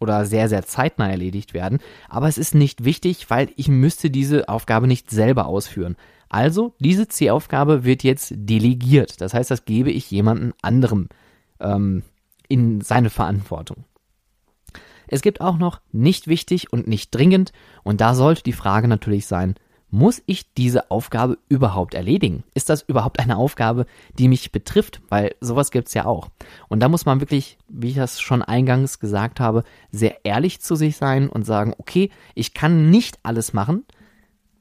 oder 0.00 0.26
sehr, 0.26 0.48
sehr 0.48 0.64
zeitnah 0.64 1.10
erledigt 1.10 1.54
werden, 1.54 1.78
aber 2.08 2.28
es 2.28 2.38
ist 2.38 2.54
nicht 2.54 2.84
wichtig, 2.84 3.30
weil 3.30 3.50
ich 3.56 3.68
müsste 3.68 4.10
diese 4.10 4.48
Aufgabe 4.48 4.86
nicht 4.86 5.10
selber 5.10 5.46
ausführen. 5.46 5.96
Also, 6.28 6.74
diese 6.80 7.06
C-Aufgabe 7.06 7.84
wird 7.84 8.02
jetzt 8.02 8.32
delegiert. 8.34 9.20
Das 9.20 9.32
heißt, 9.32 9.50
das 9.50 9.64
gebe 9.64 9.90
ich 9.90 10.10
jemandem 10.10 10.54
anderem 10.60 11.08
ähm, 11.60 12.02
in 12.48 12.80
seine 12.80 13.10
Verantwortung. 13.10 13.84
Es 15.08 15.22
gibt 15.22 15.40
auch 15.40 15.56
noch 15.56 15.80
nicht 15.92 16.26
wichtig 16.26 16.72
und 16.72 16.88
nicht 16.88 17.14
dringend 17.14 17.52
und 17.84 18.00
da 18.00 18.14
sollte 18.14 18.42
die 18.42 18.52
Frage 18.52 18.88
natürlich 18.88 19.26
sein, 19.26 19.54
muss 19.90 20.22
ich 20.26 20.52
diese 20.54 20.90
Aufgabe 20.90 21.38
überhaupt 21.48 21.94
erledigen? 21.94 22.44
Ist 22.54 22.68
das 22.68 22.82
überhaupt 22.82 23.20
eine 23.20 23.36
Aufgabe, 23.36 23.86
die 24.18 24.28
mich 24.28 24.52
betrifft? 24.52 25.00
Weil 25.08 25.34
sowas 25.40 25.70
gibt's 25.70 25.94
ja 25.94 26.04
auch. 26.04 26.28
Und 26.68 26.80
da 26.80 26.88
muss 26.88 27.06
man 27.06 27.20
wirklich, 27.20 27.58
wie 27.68 27.90
ich 27.90 27.96
das 27.96 28.20
schon 28.20 28.42
eingangs 28.42 28.98
gesagt 28.98 29.40
habe, 29.40 29.62
sehr 29.90 30.24
ehrlich 30.24 30.60
zu 30.60 30.74
sich 30.74 30.96
sein 30.96 31.28
und 31.28 31.46
sagen, 31.46 31.74
okay, 31.78 32.10
ich 32.34 32.52
kann 32.52 32.90
nicht 32.90 33.18
alles 33.22 33.52
machen. 33.52 33.84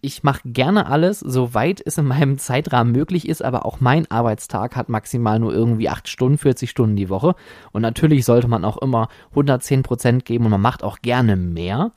Ich 0.02 0.22
mache 0.22 0.42
gerne 0.46 0.86
alles, 0.86 1.20
soweit 1.20 1.82
es 1.84 1.98
in 1.98 2.06
meinem 2.06 2.38
Zeitrahmen 2.38 2.94
möglich 2.94 3.28
ist, 3.28 3.44
aber 3.44 3.66
auch 3.66 3.80
mein 3.80 4.10
Arbeitstag 4.12 4.76
hat 4.76 4.88
maximal 4.88 5.40
nur 5.40 5.52
irgendwie 5.52 5.90
8 5.90 6.08
Stunden, 6.08 6.38
40 6.38 6.70
Stunden 6.70 6.96
die 6.96 7.10
Woche. 7.10 7.34
Und 7.72 7.82
natürlich 7.82 8.24
sollte 8.24 8.48
man 8.48 8.66
auch 8.66 8.78
immer 8.78 9.08
110 9.32 9.82
Prozent 9.82 10.24
geben 10.24 10.46
und 10.46 10.52
man 10.52 10.62
macht 10.62 10.84
auch 10.84 11.00
gerne 11.02 11.36
mehr 11.36 11.92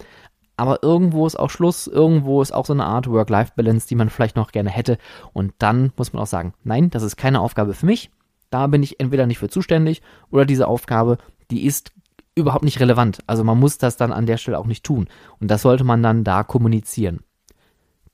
aber 0.58 0.82
irgendwo 0.82 1.24
ist 1.26 1.38
auch 1.38 1.50
Schluss, 1.50 1.86
irgendwo 1.86 2.42
ist 2.42 2.52
auch 2.52 2.66
so 2.66 2.72
eine 2.72 2.84
Art 2.84 3.08
Work-Life-Balance, 3.08 3.86
die 3.86 3.94
man 3.94 4.10
vielleicht 4.10 4.36
noch 4.36 4.50
gerne 4.50 4.70
hätte. 4.70 4.98
Und 5.32 5.54
dann 5.58 5.92
muss 5.96 6.12
man 6.12 6.20
auch 6.20 6.26
sagen, 6.26 6.52
nein, 6.64 6.90
das 6.90 7.04
ist 7.04 7.16
keine 7.16 7.40
Aufgabe 7.40 7.74
für 7.74 7.86
mich. 7.86 8.10
Da 8.50 8.66
bin 8.66 8.82
ich 8.82 8.98
entweder 8.98 9.26
nicht 9.26 9.38
für 9.38 9.48
zuständig 9.48 10.02
oder 10.30 10.44
diese 10.44 10.66
Aufgabe, 10.66 11.18
die 11.52 11.64
ist 11.64 11.92
überhaupt 12.34 12.64
nicht 12.64 12.80
relevant. 12.80 13.20
Also 13.26 13.44
man 13.44 13.58
muss 13.58 13.78
das 13.78 13.96
dann 13.96 14.12
an 14.12 14.26
der 14.26 14.36
Stelle 14.36 14.58
auch 14.58 14.66
nicht 14.66 14.84
tun. 14.84 15.08
Und 15.38 15.48
das 15.48 15.62
sollte 15.62 15.84
man 15.84 16.02
dann 16.02 16.24
da 16.24 16.42
kommunizieren. 16.42 17.20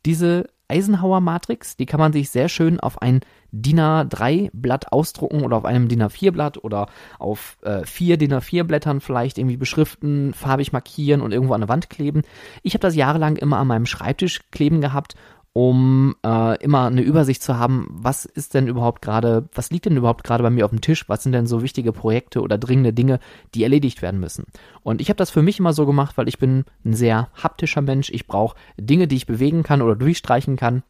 Diese 0.05 0.47
Eisenhower-Matrix, 0.69 1.77
die 1.77 1.87
kann 1.87 2.01
man 2.01 2.13
sich 2.13 2.31
sehr 2.31 2.49
schön 2.49 2.81
auf 2.81 3.01
ein 3.03 3.21
DIN 3.51 3.81
A3-Blatt 3.81 4.93
ausdrucken 4.93 5.43
oder 5.43 5.57
auf 5.59 5.65
einem 5.65 5.89
DIN 5.89 6.03
A4-Blatt 6.03 6.63
oder 6.63 6.89
auf 7.19 7.59
äh, 7.63 7.85
vier 7.85 8.17
DIN 8.17 8.33
A4-Blättern 8.33 9.01
vielleicht 9.01 9.39
irgendwie 9.39 9.57
beschriften, 9.57 10.35
farbig 10.35 10.73
markieren 10.73 11.21
und 11.21 11.33
irgendwo 11.33 11.55
an 11.55 11.61
der 11.61 11.69
Wand 11.69 11.91
kleben. 11.91 12.23
Ich 12.63 12.75
habe 12.75 12.81
das 12.81 12.97
jahrelang 12.97 13.37
immer 13.37 13.59
an 13.59 13.67
meinem 13.67 13.87
Schreibtisch 13.87 14.41
kleben 14.51 14.81
gehabt 14.81 15.15
um 15.55 16.17
äh, 16.27 16.61
immer 16.65 16.87
eine 16.87 17.03
Übersicht 17.03 17.41
zu 17.41 17.57
haben, 17.57 17.87
was 17.89 18.25
ist 18.25 18.55
denn 18.55 18.67
überhaupt 18.67 19.03
gerade, 19.03 19.49
was 19.55 19.71
liegt 19.71 19.87
denn 19.87 19.97
überhaupt 19.97 20.25
gerade 20.25 20.43
bei 20.43 20.51
mir 20.51 20.65
auf 20.65 20.73
dem 20.73 20.81
Tisch, 20.81 21.09
was 21.09 21.23
sind 21.23 21.31
denn 21.31 21.47
so 21.47 21.63
wichtige 21.63 21.93
Projekte 21.93 22.43
oder 22.43 22.59
dringende 22.59 22.93
Dinge, 22.93 23.21
die 23.55 23.63
erledigt 23.63 24.03
werden 24.03 24.19
müssen. 24.19 24.47
Und 24.83 25.01
ich 25.01 25.11
habe 25.11 25.17
das 25.17 25.31
für 25.31 25.43
mich 25.43 25.61
immer 25.61 25.73
so 25.73 25.87
gemacht, 25.87 26.19
weil 26.19 26.27
ich 26.27 26.39
bin 26.39 26.65
ein 26.85 26.93
sehr 26.93 27.29
haptischer 27.41 27.83
Mensch, 27.83 28.11
ich 28.11 28.27
brauche 28.27 28.57
Dinge, 28.77 29.07
die 29.07 29.15
ich 29.15 29.27
bewegen 29.27 29.63
kann 29.63 29.81
oder 29.81 29.95
durchstreichen 29.95 30.57
kann. 30.57 30.83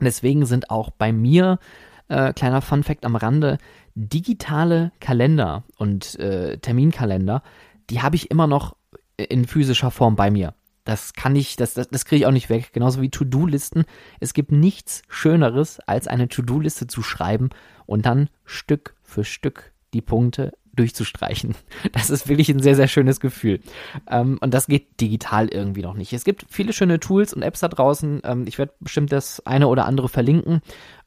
Deswegen 0.00 0.46
sind 0.46 0.70
auch 0.70 0.90
bei 0.90 1.12
mir, 1.12 1.58
äh, 2.06 2.32
kleiner 2.32 2.62
Fun 2.62 2.84
fact 2.84 3.04
am 3.04 3.16
Rande, 3.16 3.58
digitale 3.96 4.92
Kalender 5.00 5.64
und 5.78 6.16
äh, 6.20 6.58
Terminkalender, 6.58 7.42
die 7.90 8.02
habe 8.02 8.14
ich 8.14 8.30
immer 8.30 8.46
noch 8.46 8.76
in 9.16 9.46
physischer 9.46 9.90
Form 9.90 10.14
bei 10.14 10.30
mir. 10.30 10.54
Das 10.84 11.12
kann 11.12 11.36
ich, 11.36 11.56
das, 11.56 11.74
das, 11.74 11.88
das 11.88 12.04
kriege 12.04 12.20
ich 12.20 12.26
auch 12.26 12.32
nicht 12.32 12.48
weg. 12.48 12.72
Genauso 12.72 13.02
wie 13.02 13.10
To-Do-Listen. 13.10 13.84
Es 14.18 14.34
gibt 14.34 14.52
nichts 14.52 15.02
Schöneres, 15.08 15.80
als 15.80 16.08
eine 16.08 16.28
To-Do-Liste 16.28 16.86
zu 16.86 17.02
schreiben 17.02 17.50
und 17.86 18.06
dann 18.06 18.28
Stück 18.44 18.94
für 19.02 19.24
Stück 19.24 19.72
die 19.92 20.00
Punkte 20.00 20.52
durchzustreichen. 20.74 21.54
Das 21.92 22.10
ist 22.10 22.28
wirklich 22.28 22.48
ein 22.48 22.60
sehr, 22.60 22.76
sehr 22.76 22.88
schönes 22.88 23.20
Gefühl. 23.20 23.60
Ähm, 24.08 24.38
und 24.40 24.54
das 24.54 24.66
geht 24.66 25.00
digital 25.00 25.48
irgendwie 25.48 25.82
noch 25.82 25.94
nicht. 25.94 26.12
Es 26.12 26.24
gibt 26.24 26.46
viele 26.48 26.72
schöne 26.72 27.00
Tools 27.00 27.34
und 27.34 27.42
Apps 27.42 27.60
da 27.60 27.68
draußen. 27.68 28.22
Ähm, 28.24 28.44
ich 28.46 28.58
werde 28.58 28.72
bestimmt 28.80 29.12
das 29.12 29.44
eine 29.46 29.68
oder 29.68 29.86
andere 29.86 30.08
verlinken. 30.08 30.60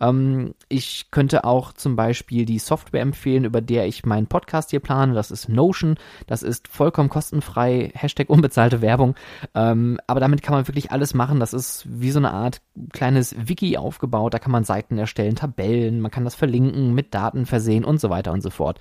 Ähm, 0.03 0.53
ich 0.69 1.11
könnte 1.11 1.43
auch 1.45 1.73
zum 1.73 1.95
Beispiel 1.95 2.45
die 2.45 2.59
Software 2.59 3.01
empfehlen, 3.01 3.45
über 3.45 3.61
der 3.61 3.87
ich 3.87 4.05
meinen 4.05 4.27
Podcast 4.27 4.71
hier 4.71 4.79
plane. 4.79 5.13
Das 5.13 5.31
ist 5.31 5.49
Notion. 5.49 5.95
Das 6.27 6.43
ist 6.43 6.67
vollkommen 6.67 7.09
kostenfrei. 7.09 7.91
Hashtag 7.93 8.29
unbezahlte 8.29 8.81
Werbung. 8.81 9.15
Ähm, 9.55 9.99
aber 10.07 10.19
damit 10.19 10.41
kann 10.41 10.55
man 10.55 10.67
wirklich 10.67 10.91
alles 10.91 11.13
machen. 11.13 11.39
Das 11.39 11.53
ist 11.53 11.85
wie 11.87 12.11
so 12.11 12.19
eine 12.19 12.31
Art 12.31 12.61
kleines 12.91 13.35
Wiki 13.47 13.77
aufgebaut. 13.77 14.33
Da 14.33 14.39
kann 14.39 14.51
man 14.51 14.63
Seiten 14.63 14.97
erstellen, 14.97 15.35
Tabellen. 15.35 16.01
Man 16.01 16.11
kann 16.11 16.25
das 16.25 16.35
verlinken, 16.35 16.93
mit 16.93 17.13
Daten 17.13 17.45
versehen 17.45 17.85
und 17.85 17.99
so 17.99 18.09
weiter 18.09 18.33
und 18.33 18.41
so 18.41 18.49
fort. 18.49 18.79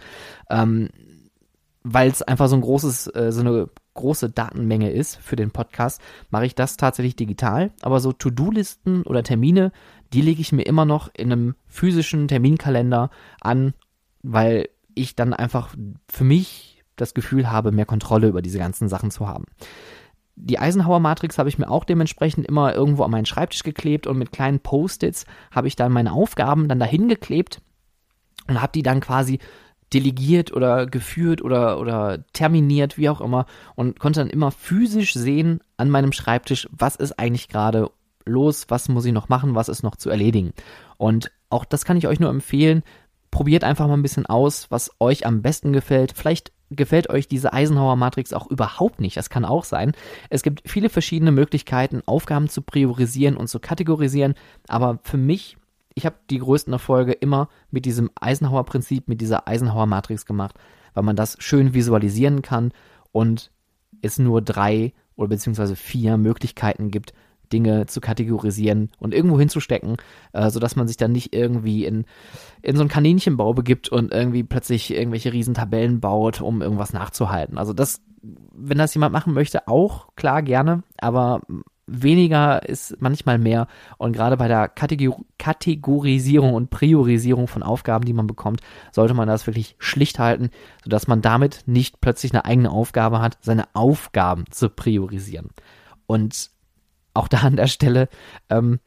Ähm, 0.50 0.88
weil 1.85 2.11
es 2.11 2.23
einfach 2.23 2.49
so 2.49 2.57
ein 2.57 2.62
großes, 2.62 3.09
äh, 3.09 3.33
so 3.33 3.41
eine 3.41 3.69
große 3.94 4.30
Datenmenge 4.30 4.90
ist 4.90 5.16
für 5.16 5.37
den 5.37 5.50
Podcast, 5.50 6.00
mache 6.30 6.46
ich 6.46 6.54
das 6.54 6.76
tatsächlich 6.76 7.16
digital. 7.16 7.70
Aber 7.82 8.00
so 8.00 8.12
To-Do-Listen 8.12 9.02
oder 9.02 9.22
Termine, 9.22 9.72
die 10.12 10.22
lege 10.22 10.40
ich 10.40 10.52
mir 10.52 10.62
immer 10.62 10.84
noch 10.84 11.11
in 11.14 11.32
einem 11.32 11.54
physischen 11.66 12.28
Terminkalender 12.28 13.11
an, 13.40 13.75
weil 14.22 14.68
ich 14.94 15.16
dann 15.16 15.32
einfach 15.32 15.75
für 16.08 16.25
mich 16.25 16.82
das 16.96 17.14
Gefühl 17.14 17.50
habe, 17.50 17.72
mehr 17.72 17.87
Kontrolle 17.87 18.28
über 18.28 18.42
diese 18.42 18.58
ganzen 18.58 18.88
Sachen 18.88 19.11
zu 19.11 19.26
haben. 19.26 19.44
Die 20.34 20.58
Eisenhower-Matrix 20.58 21.38
habe 21.38 21.49
ich 21.49 21.58
mir 21.58 21.70
auch 21.70 21.84
dementsprechend 21.84 22.46
immer 22.46 22.75
irgendwo 22.75 23.02
an 23.04 23.11
meinen 23.11 23.26
Schreibtisch 23.26 23.62
geklebt 23.62 24.06
und 24.06 24.18
mit 24.18 24.32
kleinen 24.32 24.61
Post-its 24.61 25.26
habe 25.50 25.68
ich 25.68 25.76
dann 25.76 25.92
meine 25.92 26.12
Aufgaben 26.12 26.68
dann 26.68 26.78
dahin 26.78 27.08
geklebt 27.08 27.61
und 28.49 28.61
habe 28.61 28.72
die 28.72 28.82
dann 28.82 29.00
quasi 29.00 29.38
delegiert 29.92 30.52
oder 30.52 30.87
geführt 30.87 31.42
oder, 31.42 31.78
oder 31.78 32.25
terminiert, 32.32 32.99
wie 32.99 33.08
auch 33.08 33.20
immer, 33.20 33.46
und 33.75 33.99
konnte 33.99 34.20
dann 34.20 34.30
immer 34.30 34.50
physisch 34.50 35.14
sehen 35.14 35.61
an 35.76 35.90
meinem 35.90 36.12
Schreibtisch, 36.12 36.68
was 36.72 36.96
ist 36.96 37.18
eigentlich 37.18 37.49
gerade 37.49 37.90
los, 38.25 38.66
was 38.68 38.88
muss 38.88 39.04
ich 39.04 39.12
noch 39.12 39.28
machen, 39.28 39.54
was 39.54 39.68
ist 39.68 39.82
noch 39.82 39.96
zu 39.96 40.11
erledigen. 40.11 40.52
Und 40.96 41.30
auch 41.50 41.64
das 41.64 41.84
kann 41.84 41.96
ich 41.96 42.06
euch 42.06 42.20
nur 42.20 42.30
empfehlen. 42.30 42.82
Probiert 43.30 43.64
einfach 43.64 43.87
mal 43.87 43.94
ein 43.94 44.02
bisschen 44.02 44.26
aus, 44.26 44.70
was 44.70 44.90
euch 45.00 45.26
am 45.26 45.42
besten 45.42 45.72
gefällt. 45.72 46.12
Vielleicht 46.14 46.52
gefällt 46.70 47.11
euch 47.11 47.28
diese 47.28 47.52
Eisenhower 47.52 47.96
Matrix 47.96 48.32
auch 48.32 48.50
überhaupt 48.50 49.00
nicht. 49.00 49.16
Das 49.16 49.30
kann 49.30 49.44
auch 49.44 49.64
sein. 49.64 49.92
Es 50.30 50.42
gibt 50.42 50.62
viele 50.68 50.88
verschiedene 50.88 51.32
Möglichkeiten, 51.32 52.02
Aufgaben 52.06 52.49
zu 52.49 52.62
priorisieren 52.62 53.37
und 53.37 53.49
zu 53.49 53.58
kategorisieren. 53.58 54.34
Aber 54.68 54.99
für 55.02 55.16
mich 55.16 55.56
ich 55.94 56.06
habe 56.06 56.16
die 56.30 56.38
größten 56.38 56.72
Erfolge 56.72 57.12
immer 57.12 57.49
mit 57.70 57.84
diesem 57.84 58.11
Eisenhower-Prinzip, 58.20 59.08
mit 59.08 59.20
dieser 59.20 59.49
Eisenhower-Matrix 59.49 60.26
gemacht, 60.26 60.56
weil 60.94 61.04
man 61.04 61.16
das 61.16 61.37
schön 61.38 61.75
visualisieren 61.75 62.42
kann 62.42 62.72
und 63.12 63.50
es 64.02 64.18
nur 64.18 64.42
drei 64.42 64.92
oder 65.16 65.28
beziehungsweise 65.28 65.76
vier 65.76 66.16
Möglichkeiten 66.16 66.90
gibt, 66.90 67.12
Dinge 67.52 67.87
zu 67.87 68.00
kategorisieren 68.00 68.90
und 68.99 69.12
irgendwo 69.14 69.38
hinzustecken, 69.38 69.96
äh, 70.32 70.50
sodass 70.50 70.75
man 70.75 70.88
sich 70.88 70.96
dann 70.96 71.12
nicht 71.12 71.34
irgendwie 71.34 71.84
in, 71.84 72.06
in 72.62 72.76
so 72.76 72.82
einen 72.82 72.88
Kaninchenbau 72.88 73.52
begibt 73.52 73.90
und 73.90 74.12
irgendwie 74.12 74.42
plötzlich 74.42 74.92
irgendwelche 74.92 75.32
Riesentabellen 75.32 76.00
baut, 76.00 76.40
um 76.40 76.62
irgendwas 76.62 76.92
nachzuhalten. 76.92 77.58
Also 77.58 77.75
das, 77.75 78.00
wenn 78.22 78.78
das 78.78 78.94
jemand 78.94 79.12
machen 79.12 79.34
möchte, 79.34 79.68
auch 79.68 80.08
klar 80.16 80.42
gerne, 80.42 80.82
aber 80.99 81.42
weniger 81.86 82.68
ist 82.68 82.96
manchmal 83.00 83.38
mehr. 83.38 83.66
Und 83.98 84.12
gerade 84.12 84.36
bei 84.36 84.48
der 84.48 84.68
Kategor 84.68 85.20
Kategorisierung 85.38 86.54
und 86.54 86.70
Priorisierung 86.70 87.48
von 87.48 87.62
Aufgaben, 87.62 88.04
die 88.04 88.12
man 88.12 88.26
bekommt, 88.26 88.60
sollte 88.92 89.14
man 89.14 89.26
das 89.26 89.46
wirklich 89.46 89.74
schlicht 89.78 90.18
halten, 90.18 90.50
sodass 90.84 91.08
man 91.08 91.20
damit 91.20 91.64
nicht 91.66 92.00
plötzlich 92.00 92.32
eine 92.32 92.44
eigene 92.44 92.70
Aufgabe 92.70 93.20
hat, 93.20 93.38
seine 93.40 93.64
Aufgaben 93.74 94.44
zu 94.50 94.68
priorisieren. 94.68 95.50
Und 96.06 96.50
auch 97.14 97.28
da 97.28 97.38
an 97.38 97.56
der 97.56 97.66
Stelle, 97.66 98.08
ähm, 98.48 98.78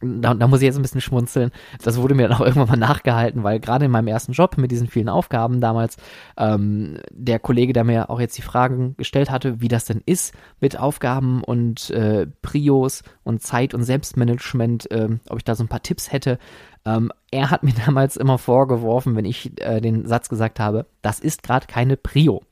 da, 0.00 0.34
da 0.34 0.48
muss 0.48 0.60
ich 0.60 0.66
jetzt 0.66 0.76
ein 0.76 0.82
bisschen 0.82 1.00
schmunzeln. 1.00 1.50
Das 1.82 1.96
wurde 1.98 2.14
mir 2.14 2.28
dann 2.28 2.36
auch 2.36 2.44
irgendwann 2.44 2.68
mal 2.68 2.76
nachgehalten, 2.76 3.42
weil 3.42 3.60
gerade 3.60 3.84
in 3.84 3.90
meinem 3.90 4.08
ersten 4.08 4.32
Job 4.32 4.56
mit 4.56 4.70
diesen 4.70 4.88
vielen 4.88 5.08
Aufgaben 5.08 5.60
damals, 5.60 5.96
ähm, 6.36 6.98
der 7.10 7.38
Kollege, 7.38 7.72
der 7.72 7.84
mir 7.84 8.10
auch 8.10 8.20
jetzt 8.20 8.38
die 8.38 8.42
Fragen 8.42 8.96
gestellt 8.96 9.30
hatte, 9.30 9.60
wie 9.60 9.68
das 9.68 9.84
denn 9.84 10.02
ist 10.06 10.34
mit 10.60 10.78
Aufgaben 10.78 11.44
und 11.44 11.90
äh, 11.90 12.26
Prios 12.42 13.02
und 13.24 13.42
Zeit- 13.42 13.74
und 13.74 13.84
Selbstmanagement, 13.84 14.90
äh, 14.90 15.08
ob 15.28 15.38
ich 15.38 15.44
da 15.44 15.54
so 15.54 15.64
ein 15.64 15.68
paar 15.68 15.82
Tipps 15.82 16.12
hätte. 16.12 16.38
Ähm, 16.86 17.12
er 17.30 17.50
hat 17.50 17.62
mir 17.62 17.74
damals 17.86 18.16
immer 18.16 18.38
vorgeworfen, 18.38 19.16
wenn 19.16 19.24
ich 19.24 19.60
äh, 19.60 19.80
den 19.80 20.06
Satz 20.06 20.28
gesagt 20.28 20.60
habe, 20.60 20.86
das 21.02 21.20
ist 21.20 21.42
gerade 21.42 21.66
keine 21.66 21.96
Prio. 21.96 22.42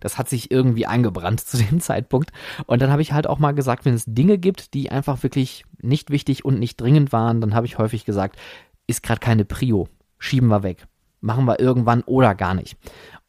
Das 0.00 0.18
hat 0.18 0.28
sich 0.28 0.50
irgendwie 0.50 0.86
eingebrannt 0.86 1.40
zu 1.46 1.56
dem 1.56 1.80
Zeitpunkt. 1.80 2.30
Und 2.66 2.82
dann 2.82 2.90
habe 2.90 3.02
ich 3.02 3.12
halt 3.12 3.26
auch 3.26 3.38
mal 3.38 3.52
gesagt, 3.52 3.84
wenn 3.84 3.94
es 3.94 4.04
Dinge 4.06 4.38
gibt, 4.38 4.74
die 4.74 4.90
einfach 4.90 5.22
wirklich 5.22 5.64
nicht 5.80 6.10
wichtig 6.10 6.44
und 6.44 6.58
nicht 6.58 6.80
dringend 6.80 7.12
waren, 7.12 7.40
dann 7.40 7.54
habe 7.54 7.66
ich 7.66 7.78
häufig 7.78 8.04
gesagt, 8.04 8.36
ist 8.86 9.02
gerade 9.02 9.20
keine 9.20 9.44
Prio. 9.44 9.88
Schieben 10.18 10.48
wir 10.48 10.62
weg. 10.62 10.86
Machen 11.20 11.44
wir 11.46 11.60
irgendwann 11.60 12.02
oder 12.02 12.34
gar 12.34 12.54
nicht. 12.54 12.76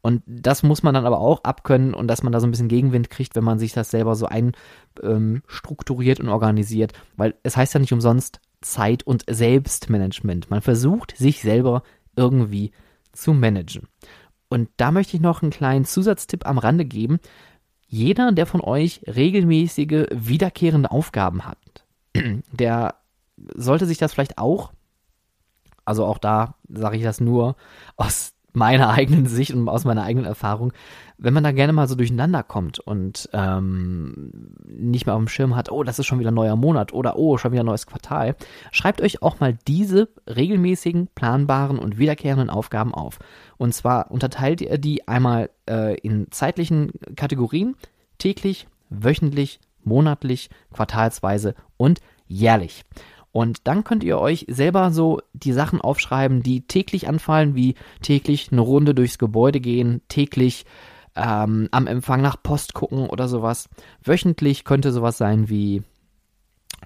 Und 0.02 0.24
das 0.26 0.64
muss 0.64 0.82
man 0.84 0.94
dann 0.94 1.06
aber 1.06 1.20
auch 1.20 1.44
abkönnen 1.44 1.94
und 1.94 2.08
dass 2.08 2.24
man 2.24 2.32
da 2.32 2.40
so 2.40 2.48
ein 2.48 2.52
bisschen 2.52 2.70
Gegenwind 2.70 3.10
kriegt, 3.10 3.36
wenn 3.36 3.44
man 3.44 3.60
sich 3.60 3.74
das 3.74 3.92
selber 3.92 4.16
so 4.16 4.28
einstrukturiert 4.28 6.20
ähm, 6.20 6.26
und 6.26 6.32
organisiert. 6.32 6.94
Weil 7.18 7.36
es 7.44 7.58
heißt 7.58 7.74
ja 7.74 7.80
nicht 7.80 7.92
umsonst 7.92 8.40
Zeit- 8.62 9.04
und 9.04 9.26
Selbstmanagement. 9.30 10.50
Man 10.50 10.62
versucht, 10.62 11.18
sich 11.18 11.42
selber 11.42 11.84
irgendwie 12.16 12.72
zu 13.12 13.34
managen. 13.34 13.88
Und 14.50 14.70
da 14.78 14.92
möchte 14.92 15.16
ich 15.16 15.22
noch 15.22 15.42
einen 15.42 15.52
kleinen 15.52 15.86
Zusatztipp 15.86 16.46
am 16.46 16.58
Rande 16.58 16.86
geben. 16.86 17.20
Jeder, 17.88 18.32
der 18.32 18.46
von 18.46 18.62
euch 18.62 19.02
regelmäßige, 19.08 20.08
wiederkehrende 20.12 20.92
Aufgaben 20.92 21.46
hat, 21.46 21.86
der 22.52 22.96
sollte 23.56 23.86
sich 23.86 23.98
das 23.98 24.14
vielleicht 24.14 24.38
auch, 24.38 24.74
also 25.86 26.06
auch 26.06 26.18
da 26.18 26.56
sage 26.68 26.98
ich 26.98 27.04
das 27.04 27.20
nur 27.20 27.56
aus 27.96 28.34
meiner 28.54 28.90
eigenen 28.94 29.26
Sicht 29.26 29.54
und 29.54 29.68
aus 29.70 29.86
meiner 29.86 30.04
eigenen 30.04 30.26
Erfahrung, 30.26 30.74
wenn 31.18 31.34
man 31.34 31.44
da 31.44 31.52
gerne 31.52 31.74
mal 31.74 31.88
so 31.88 31.96
durcheinander 31.96 32.44
kommt 32.44 32.80
und 32.80 33.30
ähm, 33.34 34.32
nicht 34.66 35.06
mehr 35.06 35.16
auf 35.16 35.22
dem 35.22 35.28
Schirm 35.28 35.56
hat, 35.56 35.72
oh, 35.72 35.84
das 35.84 36.00
ist 36.00 36.06
schon 36.06 36.20
wieder 36.20 36.32
ein 36.32 36.36
neuer 36.36 36.56
Monat 36.56 36.94
oder 36.94 37.18
oh, 37.18 37.38
schon 37.38 37.52
wieder 37.52 37.64
ein 37.64 37.68
neues 37.68 37.88
Quartal, 37.88 38.36
schreibt 38.72 39.02
euch 39.02 39.22
auch 39.22 39.40
mal 39.40 39.58
diese 39.68 40.10
regelmäßigen, 40.28 41.10
planbaren 41.14 41.78
und 41.78 41.98
wiederkehrenden 41.98 42.50
Aufgaben 42.50 42.94
auf. 42.94 43.20
Und 43.58 43.74
zwar 43.74 44.12
unterteilt 44.12 44.62
ihr 44.62 44.78
die 44.78 45.08
einmal 45.08 45.50
äh, 45.70 45.98
in 46.00 46.32
zeitlichen 46.32 46.92
Kategorien, 47.16 47.76
täglich, 48.18 48.68
wöchentlich, 48.90 49.60
monatlich, 49.84 50.50
quartalsweise 50.74 51.56
und 51.78 52.00
jährlich. 52.28 52.84
Und 53.32 53.68
dann 53.68 53.84
könnt 53.84 54.04
ihr 54.04 54.20
euch 54.20 54.46
selber 54.50 54.92
so 54.92 55.22
die 55.34 55.54
Sachen 55.54 55.82
aufschreiben, 55.82 56.42
die 56.42 56.62
täglich 56.62 57.08
anfallen, 57.08 57.56
wie 57.56 57.76
täglich 58.02 58.52
eine 58.52 58.62
Runde 58.62 58.96
durchs 58.96 59.20
Gebäude 59.20 59.60
gehen, 59.60 60.02
täglich 60.08 60.66
ähm, 61.16 61.68
am 61.72 61.88
Empfang 61.88 62.22
nach 62.22 62.42
Post 62.42 62.74
gucken 62.74 63.08
oder 63.08 63.28
sowas. 63.28 63.70
Wöchentlich 64.04 64.64
könnte 64.64 64.92
sowas 64.92 65.18
sein 65.18 65.50
wie 65.50 65.84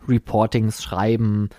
Reportings 0.07 0.83
schreiben, 0.83 1.49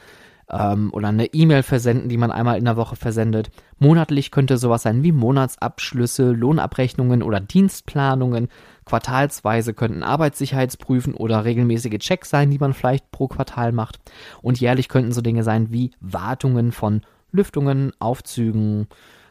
ähm, 0.50 0.90
oder 0.92 1.09
eine 1.09 1.26
E-Mail 1.26 1.62
versenden, 1.62 2.09
die 2.09 2.16
man 2.16 2.30
einmal 2.30 2.59
in 2.59 2.64
der 2.64 2.76
Woche 2.76 2.96
versendet. 2.96 3.50
Monatlich 3.78 4.30
könnte 4.30 4.59
sowas 4.59 4.83
sein 4.83 5.02
wie 5.02 5.12
Monatsabschlüsse, 5.12 6.33
Lohnabrechnungen 6.33 7.22
oder 7.22 7.40
Dienstplanungen. 7.40 8.48
Quartalsweise 8.85 9.74
könnten 9.74 10.02
Arbeitssicherheitsprüfen 10.02 11.14
oder 11.14 11.44
regelmäßige 11.44 11.98
Checks 11.98 12.30
sein, 12.30 12.50
die 12.50 12.59
man 12.59 12.74
vielleicht 12.74 13.11
pro 13.11 13.28
Quartal 13.28 13.72
macht. 13.72 13.98
Und 14.42 14.61
jährlich 14.61 14.88
könnten 14.88 15.12
so 15.12 15.22
Dinge 15.22 15.42
sein 15.42 15.72
wie 15.72 15.92
Wartungen 16.00 16.72
von 16.72 17.00
Lüftungen, 17.33 17.92
Aufzügen, 17.98 18.87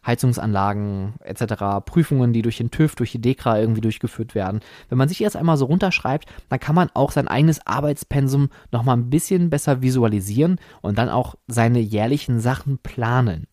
Heizungsanlagen 0.06 1.14
etc., 1.22 1.86
Prüfungen, 1.86 2.34
die 2.34 2.42
durch 2.42 2.58
den 2.58 2.72
TÜV, 2.72 2.96
durch 2.96 3.12
die 3.12 3.22
DEKRA 3.22 3.60
irgendwie 3.60 3.82
durchgeführt 3.82 4.36
werden. 4.36 4.60
Wenn 4.90 4.98
man 4.98 5.10
sich 5.10 5.22
erst 5.22 5.36
einmal 5.36 5.58
so 5.58 5.66
runterschreibt, 5.66 6.28
dann 6.50 6.60
kann 6.60 6.76
man 6.76 6.90
auch 6.94 7.12
sein 7.12 7.28
eigenes 7.28 7.66
Arbeitspensum 7.66 8.50
nochmal 8.72 8.98
ein 8.98 9.10
bisschen 9.10 9.50
besser 9.50 9.82
visualisieren 9.82 10.60
und 10.82 10.98
dann 10.98 11.10
auch 11.10 11.36
seine 11.48 11.80
jährlichen 11.80 12.40
Sachen 12.40 12.80
planen. 12.80 13.48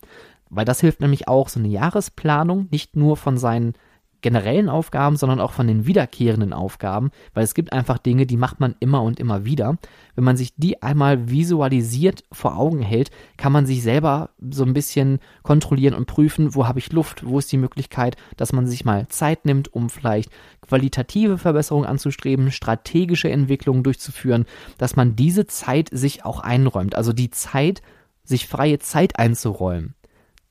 Weil 0.49 0.65
das 0.65 0.81
hilft 0.81 0.99
nämlich 0.99 1.27
auch, 1.27 1.47
so 1.47 1.59
eine 1.59 1.69
Jahresplanung 1.69 2.67
nicht 2.71 2.95
nur 2.95 3.15
von 3.15 3.37
seinen 3.37 3.73
generellen 4.21 4.69
Aufgaben, 4.69 5.17
sondern 5.17 5.39
auch 5.39 5.51
von 5.51 5.67
den 5.67 5.85
wiederkehrenden 5.85 6.53
Aufgaben, 6.53 7.11
weil 7.33 7.43
es 7.43 7.53
gibt 7.53 7.73
einfach 7.73 7.97
Dinge, 7.97 8.25
die 8.25 8.37
macht 8.37 8.59
man 8.59 8.75
immer 8.79 9.01
und 9.01 9.19
immer 9.19 9.45
wieder. 9.45 9.77
Wenn 10.15 10.23
man 10.23 10.37
sich 10.37 10.53
die 10.55 10.81
einmal 10.81 11.29
visualisiert 11.29 12.23
vor 12.31 12.57
Augen 12.57 12.81
hält, 12.81 13.11
kann 13.37 13.51
man 13.51 13.65
sich 13.65 13.81
selber 13.81 14.29
so 14.49 14.63
ein 14.63 14.73
bisschen 14.73 15.19
kontrollieren 15.43 15.93
und 15.93 16.05
prüfen, 16.05 16.53
wo 16.55 16.67
habe 16.67 16.79
ich 16.79 16.91
Luft, 16.91 17.25
wo 17.25 17.39
ist 17.39 17.51
die 17.51 17.57
Möglichkeit, 17.57 18.15
dass 18.37 18.53
man 18.53 18.67
sich 18.67 18.85
mal 18.85 19.07
Zeit 19.07 19.45
nimmt, 19.45 19.73
um 19.73 19.89
vielleicht 19.89 20.29
qualitative 20.61 21.37
Verbesserungen 21.37 21.87
anzustreben, 21.87 22.51
strategische 22.51 23.29
Entwicklungen 23.29 23.83
durchzuführen, 23.83 24.45
dass 24.77 24.95
man 24.95 25.15
diese 25.15 25.47
Zeit 25.47 25.89
sich 25.91 26.25
auch 26.25 26.39
einräumt, 26.39 26.95
also 26.95 27.13
die 27.13 27.31
Zeit, 27.31 27.81
sich 28.23 28.47
freie 28.47 28.79
Zeit 28.79 29.17
einzuräumen. 29.17 29.95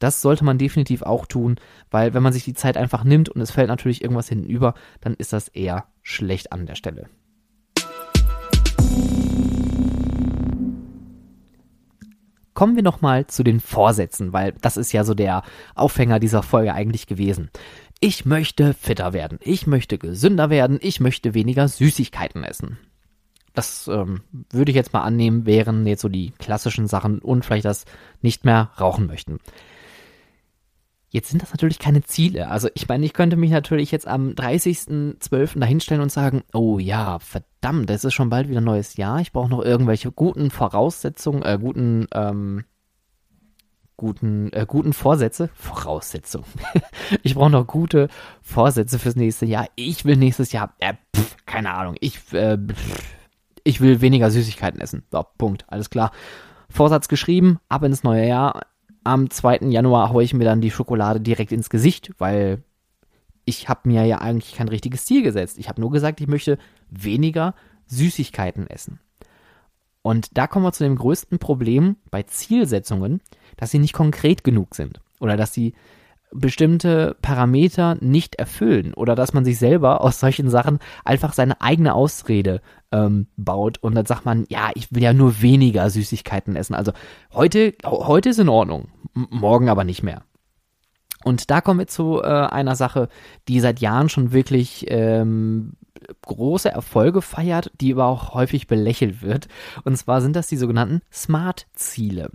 Das 0.00 0.22
sollte 0.22 0.44
man 0.44 0.58
definitiv 0.58 1.02
auch 1.02 1.26
tun, 1.26 1.56
weil 1.90 2.14
wenn 2.14 2.22
man 2.22 2.32
sich 2.32 2.44
die 2.44 2.54
Zeit 2.54 2.76
einfach 2.76 3.04
nimmt 3.04 3.28
und 3.28 3.40
es 3.40 3.50
fällt 3.50 3.68
natürlich 3.68 4.02
irgendwas 4.02 4.28
hinten 4.28 4.48
über, 4.48 4.74
dann 5.00 5.14
ist 5.14 5.32
das 5.32 5.48
eher 5.48 5.84
schlecht 6.02 6.52
an 6.52 6.66
der 6.66 6.74
Stelle. 6.74 7.08
Kommen 12.54 12.76
wir 12.76 12.82
nochmal 12.82 13.26
zu 13.26 13.42
den 13.42 13.60
Vorsätzen, 13.60 14.32
weil 14.32 14.54
das 14.60 14.76
ist 14.76 14.92
ja 14.92 15.04
so 15.04 15.14
der 15.14 15.42
Aufhänger 15.74 16.18
dieser 16.18 16.42
Folge 16.42 16.74
eigentlich 16.74 17.06
gewesen. 17.06 17.50
Ich 18.00 18.24
möchte 18.24 18.72
fitter 18.72 19.12
werden, 19.12 19.38
ich 19.42 19.66
möchte 19.66 19.98
gesünder 19.98 20.48
werden, 20.48 20.78
ich 20.80 21.00
möchte 21.00 21.34
weniger 21.34 21.68
Süßigkeiten 21.68 22.42
essen. 22.42 22.78
Das 23.52 23.88
ähm, 23.88 24.22
würde 24.50 24.70
ich 24.70 24.76
jetzt 24.76 24.92
mal 24.94 25.02
annehmen, 25.02 25.44
wären 25.44 25.86
jetzt 25.86 26.00
so 26.00 26.08
die 26.08 26.32
klassischen 26.38 26.86
Sachen 26.86 27.18
und 27.18 27.44
vielleicht 27.44 27.66
das 27.66 27.84
nicht 28.22 28.44
mehr 28.46 28.70
rauchen 28.80 29.06
möchten. 29.06 29.38
Jetzt 31.12 31.30
sind 31.30 31.42
das 31.42 31.50
natürlich 31.50 31.80
keine 31.80 32.02
Ziele. 32.02 32.48
Also 32.48 32.68
ich 32.74 32.86
meine, 32.86 33.04
ich 33.04 33.12
könnte 33.12 33.36
mich 33.36 33.50
natürlich 33.50 33.90
jetzt 33.90 34.06
am 34.06 34.30
30.12. 34.30 35.58
dahinstellen 35.58 36.02
und 36.02 36.12
sagen, 36.12 36.44
oh 36.52 36.78
ja, 36.78 37.18
verdammt, 37.18 37.90
es 37.90 38.04
ist 38.04 38.14
schon 38.14 38.30
bald 38.30 38.48
wieder 38.48 38.60
ein 38.60 38.64
neues 38.64 38.96
Jahr. 38.96 39.20
Ich 39.20 39.32
brauche 39.32 39.50
noch 39.50 39.62
irgendwelche 39.62 40.12
guten 40.12 40.50
Voraussetzungen, 40.52 41.42
äh, 41.42 41.58
guten, 41.60 42.06
ähm, 42.12 42.64
guten, 43.96 44.52
äh, 44.52 44.66
guten 44.68 44.92
Vorsätze. 44.92 45.50
Voraussetzungen. 45.54 46.46
ich 47.24 47.34
brauche 47.34 47.50
noch 47.50 47.66
gute 47.66 48.06
Vorsätze 48.40 49.00
fürs 49.00 49.16
nächste 49.16 49.46
Jahr. 49.46 49.66
Ich 49.74 50.04
will 50.04 50.16
nächstes 50.16 50.52
Jahr, 50.52 50.74
äh, 50.78 50.94
pff, 51.16 51.36
keine 51.44 51.74
Ahnung, 51.74 51.96
ich, 51.98 52.32
äh, 52.32 52.56
pff, 52.56 53.02
ich 53.64 53.80
will 53.80 54.00
weniger 54.00 54.30
Süßigkeiten 54.30 54.80
essen. 54.80 55.02
So, 55.10 55.24
Punkt, 55.38 55.64
alles 55.66 55.90
klar. 55.90 56.12
Vorsatz 56.68 57.08
geschrieben, 57.08 57.58
ab 57.68 57.82
ins 57.82 58.04
neue 58.04 58.28
Jahr 58.28 58.62
am 59.04 59.30
2. 59.30 59.68
Januar 59.70 60.10
haue 60.10 60.22
ich 60.22 60.34
mir 60.34 60.44
dann 60.44 60.60
die 60.60 60.70
Schokolade 60.70 61.20
direkt 61.20 61.52
ins 61.52 61.70
Gesicht, 61.70 62.12
weil 62.18 62.62
ich 63.44 63.68
habe 63.68 63.88
mir 63.88 64.04
ja 64.04 64.18
eigentlich 64.18 64.54
kein 64.54 64.68
richtiges 64.68 65.04
Ziel 65.04 65.22
gesetzt. 65.22 65.58
Ich 65.58 65.68
habe 65.68 65.80
nur 65.80 65.90
gesagt, 65.90 66.20
ich 66.20 66.28
möchte 66.28 66.58
weniger 66.90 67.54
Süßigkeiten 67.86 68.68
essen. 68.68 69.00
Und 70.02 70.36
da 70.38 70.46
kommen 70.46 70.64
wir 70.64 70.72
zu 70.72 70.84
dem 70.84 70.96
größten 70.96 71.38
Problem 71.38 71.96
bei 72.10 72.22
Zielsetzungen, 72.22 73.20
dass 73.56 73.70
sie 73.70 73.78
nicht 73.78 73.92
konkret 73.92 74.44
genug 74.44 74.74
sind 74.74 75.00
oder 75.18 75.36
dass 75.36 75.52
sie 75.52 75.74
bestimmte 76.32 77.16
Parameter 77.22 77.96
nicht 78.00 78.36
erfüllen 78.36 78.94
oder 78.94 79.14
dass 79.14 79.32
man 79.32 79.44
sich 79.44 79.58
selber 79.58 80.00
aus 80.00 80.20
solchen 80.20 80.48
Sachen 80.48 80.78
einfach 81.04 81.32
seine 81.32 81.60
eigene 81.60 81.94
Ausrede 81.94 82.60
ähm, 82.92 83.26
baut 83.36 83.78
und 83.78 83.94
dann 83.94 84.06
sagt 84.06 84.24
man, 84.24 84.46
ja, 84.48 84.70
ich 84.74 84.92
will 84.94 85.02
ja 85.02 85.12
nur 85.12 85.42
weniger 85.42 85.88
Süßigkeiten 85.90 86.56
essen. 86.56 86.74
Also 86.74 86.92
heute, 87.32 87.74
heute 87.84 88.28
ist 88.28 88.38
in 88.38 88.48
Ordnung, 88.48 88.88
morgen 89.14 89.68
aber 89.68 89.84
nicht 89.84 90.02
mehr. 90.02 90.22
Und 91.22 91.50
da 91.50 91.60
kommen 91.60 91.80
wir 91.80 91.86
zu 91.86 92.22
äh, 92.22 92.26
einer 92.26 92.76
Sache, 92.76 93.08
die 93.48 93.60
seit 93.60 93.80
Jahren 93.80 94.08
schon 94.08 94.32
wirklich 94.32 94.86
ähm, 94.88 95.74
große 96.22 96.70
Erfolge 96.70 97.20
feiert, 97.22 97.70
die 97.80 97.92
aber 97.92 98.06
auch 98.06 98.34
häufig 98.34 98.66
belächelt 98.66 99.20
wird. 99.22 99.48
Und 99.84 99.96
zwar 99.96 100.22
sind 100.22 100.34
das 100.34 100.48
die 100.48 100.56
sogenannten 100.56 101.02
Smart-Ziele. 101.12 102.30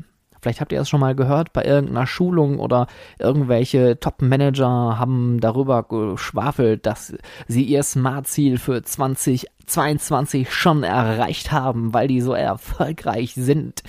Vielleicht 0.46 0.62
habt 0.62 0.72
ihr 0.72 0.80
es 0.80 0.90
schon 0.90 1.00
mal 1.00 1.16
gehört 1.16 1.54
bei 1.54 1.66
irgendeiner 1.66 2.06
Schulung 2.06 2.60
oder 2.60 2.86
irgendwelche 3.18 4.00
Top-Manager 4.00 5.00
haben 5.00 5.40
darüber 5.40 5.82
geschwafelt, 5.82 6.86
dass 6.86 7.16
sie 7.48 7.64
ihr 7.64 7.82
Smart-Ziel 7.82 8.60
für 8.60 8.84
2022 8.84 10.54
schon 10.54 10.84
erreicht 10.84 11.52
haben, 11.52 11.96
weil 11.96 12.08
die 12.08 12.22
so 12.22 12.34
erfolgreich 12.34 13.34
sind. 13.34 13.82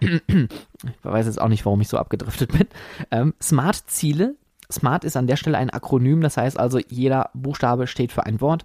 Ich 0.00 1.04
weiß 1.04 1.26
jetzt 1.26 1.38
auch 1.42 1.48
nicht, 1.48 1.66
warum 1.66 1.82
ich 1.82 1.88
so 1.88 1.98
abgedriftet 1.98 2.52
bin. 2.52 2.68
Ähm, 3.10 3.34
Smart-Ziele 3.42 4.36
Smart 4.72 5.04
ist 5.04 5.16
an 5.16 5.26
der 5.26 5.36
Stelle 5.36 5.58
ein 5.58 5.68
Akronym, 5.68 6.22
das 6.22 6.38
heißt 6.38 6.58
also, 6.58 6.80
jeder 6.88 7.28
Buchstabe 7.34 7.86
steht 7.86 8.12
für 8.12 8.24
ein 8.24 8.40
Wort. 8.40 8.64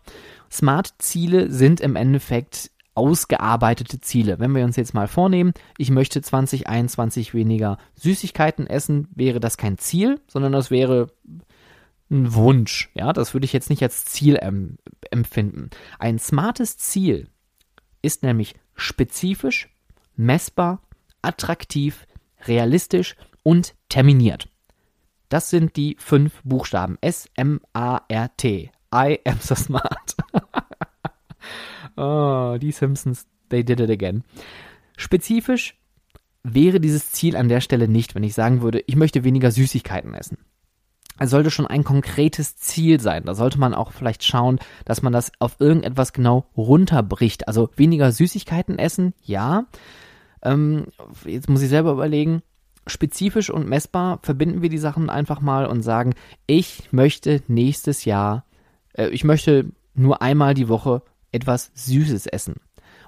Smart-Ziele 0.49 1.51
sind 1.51 1.81
im 1.81 1.97
Endeffekt 1.97 2.71
ausgearbeitete 2.93 4.01
Ziele. 4.01 4.39
Wenn 4.39 4.53
wir 4.53 4.63
uns 4.63 4.75
jetzt 4.75 4.93
mal 4.93 5.07
vornehmen, 5.07 5.53
ich 5.77 5.91
möchte 5.91 6.21
2021 6.21 7.33
weniger 7.33 7.77
Süßigkeiten 7.95 8.67
essen, 8.67 9.07
wäre 9.15 9.39
das 9.39 9.57
kein 9.57 9.77
Ziel, 9.77 10.19
sondern 10.27 10.51
das 10.51 10.71
wäre 10.71 11.07
ein 12.09 12.33
Wunsch. 12.33 12.91
Ja, 12.93 13.13
das 13.13 13.33
würde 13.33 13.45
ich 13.45 13.53
jetzt 13.53 13.69
nicht 13.69 13.81
als 13.81 14.05
Ziel 14.05 14.37
ähm, 14.41 14.77
empfinden. 15.09 15.69
Ein 15.99 16.19
smartes 16.19 16.77
Ziel 16.77 17.27
ist 18.01 18.23
nämlich 18.23 18.55
spezifisch, 18.75 19.69
messbar, 20.15 20.81
attraktiv, 21.21 22.05
realistisch 22.45 23.15
und 23.43 23.75
terminiert. 23.89 24.49
Das 25.29 25.49
sind 25.49 25.77
die 25.77 25.95
fünf 25.97 26.41
Buchstaben. 26.43 26.97
S-M-A-R-T. 26.99 28.71
I 28.93 29.19
am 29.23 29.39
so 29.39 29.55
smart. 29.55 30.17
Oh, 32.01 32.57
die 32.59 32.71
Simpsons, 32.71 33.27
they 33.49 33.63
did 33.63 33.79
it 33.79 33.91
again. 33.91 34.23
Spezifisch 34.97 35.77
wäre 36.41 36.79
dieses 36.79 37.11
Ziel 37.11 37.35
an 37.35 37.47
der 37.47 37.61
Stelle 37.61 37.87
nicht, 37.87 38.15
wenn 38.15 38.23
ich 38.23 38.33
sagen 38.33 38.63
würde, 38.63 38.83
ich 38.87 38.95
möchte 38.95 39.23
weniger 39.23 39.51
Süßigkeiten 39.51 40.15
essen. 40.15 40.39
Es 41.19 41.29
sollte 41.29 41.51
schon 41.51 41.67
ein 41.67 41.83
konkretes 41.83 42.55
Ziel 42.55 42.99
sein. 42.99 43.25
Da 43.25 43.35
sollte 43.35 43.59
man 43.59 43.75
auch 43.75 43.91
vielleicht 43.91 44.23
schauen, 44.23 44.57
dass 44.83 45.03
man 45.03 45.13
das 45.13 45.31
auf 45.37 45.57
irgendetwas 45.59 46.13
genau 46.13 46.45
runterbricht. 46.57 47.47
Also 47.47 47.69
weniger 47.75 48.11
Süßigkeiten 48.11 48.79
essen, 48.79 49.13
ja. 49.21 49.65
Ähm, 50.41 50.87
jetzt 51.25 51.49
muss 51.49 51.61
ich 51.61 51.69
selber 51.69 51.91
überlegen. 51.91 52.41
Spezifisch 52.87 53.51
und 53.51 53.69
messbar 53.69 54.17
verbinden 54.23 54.63
wir 54.63 54.69
die 54.69 54.79
Sachen 54.79 55.11
einfach 55.11 55.39
mal 55.39 55.67
und 55.67 55.83
sagen, 55.83 56.15
ich 56.47 56.91
möchte 56.91 57.43
nächstes 57.47 58.05
Jahr, 58.05 58.45
äh, 58.93 59.09
ich 59.09 59.23
möchte 59.23 59.69
nur 59.93 60.23
einmal 60.23 60.55
die 60.55 60.67
Woche 60.67 61.03
etwas 61.31 61.71
Süßes 61.73 62.27
essen. 62.27 62.55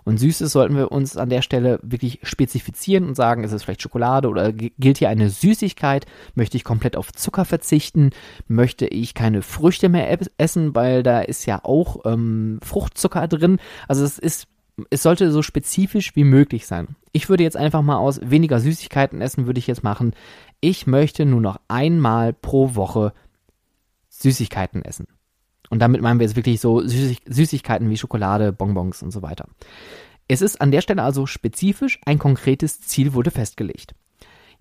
Und 0.05 0.17
Süßes 0.19 0.51
sollten 0.51 0.75
wir 0.75 0.91
uns 0.91 1.15
an 1.15 1.29
der 1.29 1.41
Stelle 1.41 1.79
wirklich 1.81 2.19
spezifizieren 2.23 3.07
und 3.07 3.15
sagen, 3.15 3.43
ist 3.43 3.53
es 3.53 3.63
vielleicht 3.63 3.81
Schokolade 3.81 4.27
oder 4.27 4.51
gilt 4.51 4.97
hier 4.97 5.09
eine 5.09 5.29
Süßigkeit? 5.29 6.05
Möchte 6.35 6.57
ich 6.57 6.63
komplett 6.63 6.97
auf 6.97 7.13
Zucker 7.13 7.45
verzichten? 7.45 8.09
Möchte 8.47 8.85
ich 8.85 9.13
keine 9.13 9.41
Früchte 9.41 9.89
mehr 9.89 10.17
essen, 10.37 10.75
weil 10.75 11.03
da 11.03 11.21
ist 11.21 11.45
ja 11.45 11.61
auch 11.63 12.01
ähm, 12.05 12.59
Fruchtzucker 12.61 13.27
drin? 13.27 13.59
Also 13.87 14.03
es 14.03 14.19
ist, 14.19 14.47
es 14.89 15.03
sollte 15.03 15.31
so 15.31 15.41
spezifisch 15.41 16.15
wie 16.15 16.25
möglich 16.25 16.67
sein. 16.67 16.95
Ich 17.13 17.29
würde 17.29 17.43
jetzt 17.43 17.57
einfach 17.57 17.81
mal 17.81 17.97
aus 17.97 18.19
weniger 18.23 18.59
Süßigkeiten 18.59 19.21
essen, 19.21 19.45
würde 19.45 19.59
ich 19.59 19.67
jetzt 19.67 19.83
machen. 19.83 20.13
Ich 20.59 20.85
möchte 20.85 21.25
nur 21.25 21.41
noch 21.41 21.59
einmal 21.69 22.33
pro 22.33 22.75
Woche 22.75 23.13
Süßigkeiten 24.09 24.83
essen. 24.83 25.07
Und 25.73 25.79
damit 25.79 26.03
meinen 26.03 26.19
wir 26.19 26.27
jetzt 26.27 26.35
wirklich 26.35 26.61
so 26.61 26.81
Süßig 26.81 27.23
Süßigkeiten 27.25 27.89
wie 27.89 27.97
Schokolade, 27.97 28.53
Bonbons 28.53 29.01
und 29.01 29.09
so 29.09 29.23
weiter. 29.23 29.47
Es 30.27 30.43
ist 30.43 30.61
an 30.61 30.69
der 30.69 30.81
Stelle 30.81 31.01
also 31.01 31.25
spezifisch, 31.25 31.99
ein 32.05 32.19
konkretes 32.19 32.79
Ziel 32.81 33.15
wurde 33.15 33.31
festgelegt. 33.31 33.95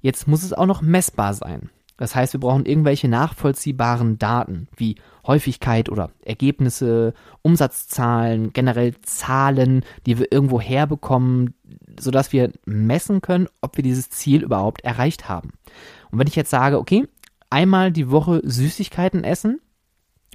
Jetzt 0.01 0.27
muss 0.27 0.43
es 0.43 0.55
auch 0.55 0.65
noch 0.65 0.81
messbar 0.81 1.35
sein. 1.35 1.69
Das 1.99 2.15
heißt, 2.15 2.33
wir 2.33 2.41
brauchen 2.41 2.65
irgendwelche 2.65 3.09
nachvollziehbaren 3.09 4.19
Daten 4.19 4.69
wie 4.75 4.95
Häufigkeit 5.27 5.91
oder 5.91 6.09
Ergebnisse, 6.25 7.13
Umsatzzahlen, 7.43 8.55
generell 8.55 8.95
Zahlen, 9.03 9.85
die 10.07 10.19
wir 10.19 10.33
irgendwo 10.33 10.63
herbekommen, 10.63 11.53
sodass 12.01 12.33
wir 12.33 12.53
messen 12.65 13.21
können, 13.21 13.49
ob 13.61 13.77
wir 13.77 13.85
dieses 13.85 14.09
Ziel 14.09 14.43
überhaupt 14.43 14.81
erreicht 14.81 15.29
haben. 15.29 15.51
Und 16.11 16.19
wenn 16.19 16.27
ich 16.27 16.37
jetzt 16.37 16.51
sage, 16.51 16.79
okay, 16.79 17.07
einmal 17.51 17.93
die 17.93 18.11
Woche 18.11 18.41
Süßigkeiten 18.43 19.25
essen, 19.25 19.61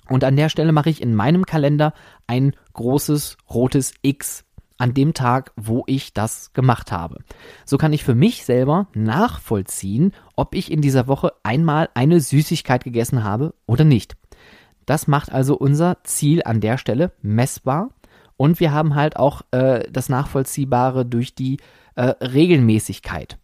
und 0.10 0.24
an 0.24 0.36
der 0.36 0.50
Stelle 0.50 0.72
mache 0.72 0.90
ich 0.90 1.02
in 1.02 1.16
meinem 1.16 1.46
Kalender 1.46 1.94
ein 2.28 2.54
großes 2.74 3.38
rotes 3.50 3.94
X 4.02 4.44
an 4.78 4.94
dem 4.94 5.14
Tag, 5.14 5.52
wo 5.56 5.84
ich 5.88 6.14
das 6.14 6.54
gemacht 6.54 6.92
habe. 6.92 7.20
So 7.66 7.78
kann 7.78 7.94
ich 7.94 8.04
für 8.04 8.16
mich 8.16 8.46
selber 8.46 8.88
nachvollziehen, 8.94 10.14
ob 10.36 10.54
ich 10.54 10.72
in 10.72 10.82
dieser 10.82 11.08
Woche 11.08 11.34
einmal 11.44 11.90
eine 11.94 12.20
Süßigkeit 12.20 12.84
gegessen 12.84 13.24
habe 13.24 13.54
oder 13.66 13.84
nicht. 13.84 14.16
Das 14.86 15.08
macht 15.08 15.32
also 15.32 15.58
unser 15.58 15.98
Ziel 16.04 16.44
an 16.46 16.62
der 16.62 16.78
Stelle 16.78 17.12
messbar 17.22 17.90
und 18.38 18.60
wir 18.60 18.72
haben 18.72 18.96
halt 18.96 19.18
auch 19.18 19.42
äh, 19.52 19.84
das 19.92 20.10
Nachvollziehbare 20.10 21.06
durch 21.06 21.36
die 21.36 21.58
äh, 21.96 22.14
Regelmäßigkeit. 22.24 23.38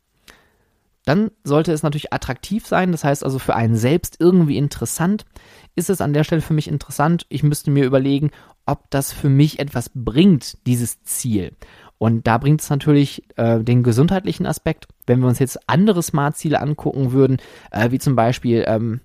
Dann 1.06 1.32
sollte 1.44 1.74
es 1.74 1.84
natürlich 1.84 2.14
attraktiv 2.14 2.66
sein, 2.66 2.94
das 2.94 3.04
heißt 3.04 3.26
also 3.26 3.40
für 3.40 3.56
einen 3.56 3.76
selbst 3.76 4.18
irgendwie 4.20 4.58
interessant 4.58 5.26
ist 5.76 5.90
es 5.90 6.02
an 6.02 6.14
der 6.14 6.24
Stelle 6.24 6.42
für 6.42 6.54
mich 6.54 6.68
interessant. 6.68 7.26
Ich 7.30 7.44
müsste 7.44 7.72
mir 7.72 7.86
überlegen, 7.86 8.32
ob 8.66 8.90
das 8.90 9.12
für 9.12 9.30
mich 9.30 9.60
etwas 9.60 9.92
bringt, 9.94 10.58
dieses 10.66 11.04
Ziel. 11.04 11.54
Und 11.98 12.28
da 12.28 12.38
bringt 12.38 12.62
es 12.62 12.70
natürlich 12.70 13.24
äh, 13.38 13.60
den 13.60 13.84
gesundheitlichen 13.84 14.46
Aspekt. 14.46 14.88
Wenn 15.06 15.20
wir 15.20 15.28
uns 15.28 15.40
jetzt 15.40 15.70
andere 15.70 16.04
Smart-Ziele 16.04 16.60
angucken 16.60 17.12
würden, 17.12 17.38
äh, 17.72 17.92
wie 17.92 18.00
zum 18.00 18.16
Beispiel, 18.16 18.66
ähm, 18.68 19.00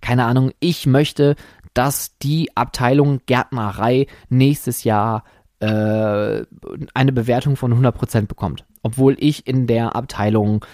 keine 0.00 0.24
Ahnung, 0.24 0.52
ich 0.58 0.86
möchte, 0.86 1.36
dass 1.74 2.18
die 2.18 2.56
Abteilung 2.56 3.20
Gärtnerei 3.26 4.06
nächstes 4.28 4.84
Jahr 4.84 5.24
äh, 5.60 6.44
eine 6.92 7.12
Bewertung 7.12 7.56
von 7.56 7.72
100% 7.72 8.26
bekommt, 8.26 8.64
obwohl 8.82 9.16
ich 9.20 9.46
in 9.46 9.66
der 9.66 9.94
Abteilung 9.94 10.64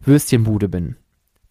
Würstchenbude 0.00 0.68
bin. 0.68 0.96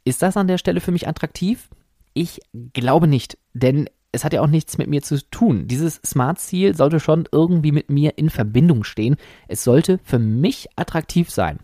Ist 0.04 0.24
das 0.24 0.36
an 0.36 0.48
der 0.48 0.58
Stelle 0.58 0.80
für 0.80 0.92
mich 0.92 1.08
attraktiv? 1.08 1.70
Ich 2.18 2.42
glaube 2.74 3.06
nicht, 3.06 3.38
denn 3.54 3.92
es 4.12 4.24
hat 4.24 4.34
ja 4.34 4.42
auch 4.42 4.48
nichts 4.48 4.80
mit 4.80 4.88
mir 4.88 5.04
zu 5.04 5.22
tun. 5.30 5.68
Dieses 5.68 6.02
Smart-Ziel 6.04 6.76
sollte 6.76 7.00
schon 7.00 7.30
irgendwie 7.32 7.72
mit 7.72 7.92
mir 7.92 8.18
in 8.18 8.32
Verbindung 8.32 8.84
stehen. 8.84 9.18
Es 9.48 9.64
sollte 9.64 10.00
für 10.04 10.18
mich 10.18 10.68
attraktiv 10.76 11.30
sein. 11.30 11.60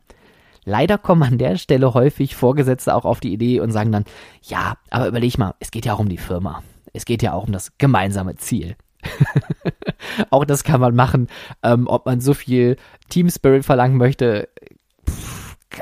Leider 0.63 0.99
kommen 0.99 1.23
an 1.23 1.39
der 1.39 1.57
Stelle 1.57 1.95
häufig 1.95 2.35
Vorgesetzte 2.35 2.93
auch 2.93 3.03
auf 3.03 3.19
die 3.19 3.33
Idee 3.33 3.61
und 3.61 3.71
sagen 3.71 3.91
dann, 3.91 4.05
ja, 4.43 4.77
aber 4.91 5.07
überleg 5.07 5.39
mal, 5.39 5.55
es 5.59 5.71
geht 5.71 5.87
ja 5.87 5.95
auch 5.95 5.99
um 5.99 6.07
die 6.09 6.19
Firma. 6.19 6.61
Es 6.93 7.05
geht 7.05 7.23
ja 7.23 7.33
auch 7.33 7.47
um 7.47 7.51
das 7.51 7.75
gemeinsame 7.79 8.35
Ziel. 8.35 8.75
auch 10.29 10.45
das 10.45 10.63
kann 10.63 10.81
man 10.81 10.93
machen. 10.93 11.29
Ähm, 11.63 11.87
ob 11.87 12.05
man 12.05 12.21
so 12.21 12.35
viel 12.35 12.77
Team 13.09 13.27
Spirit 13.31 13.65
verlangen 13.65 13.97
möchte, 13.97 14.49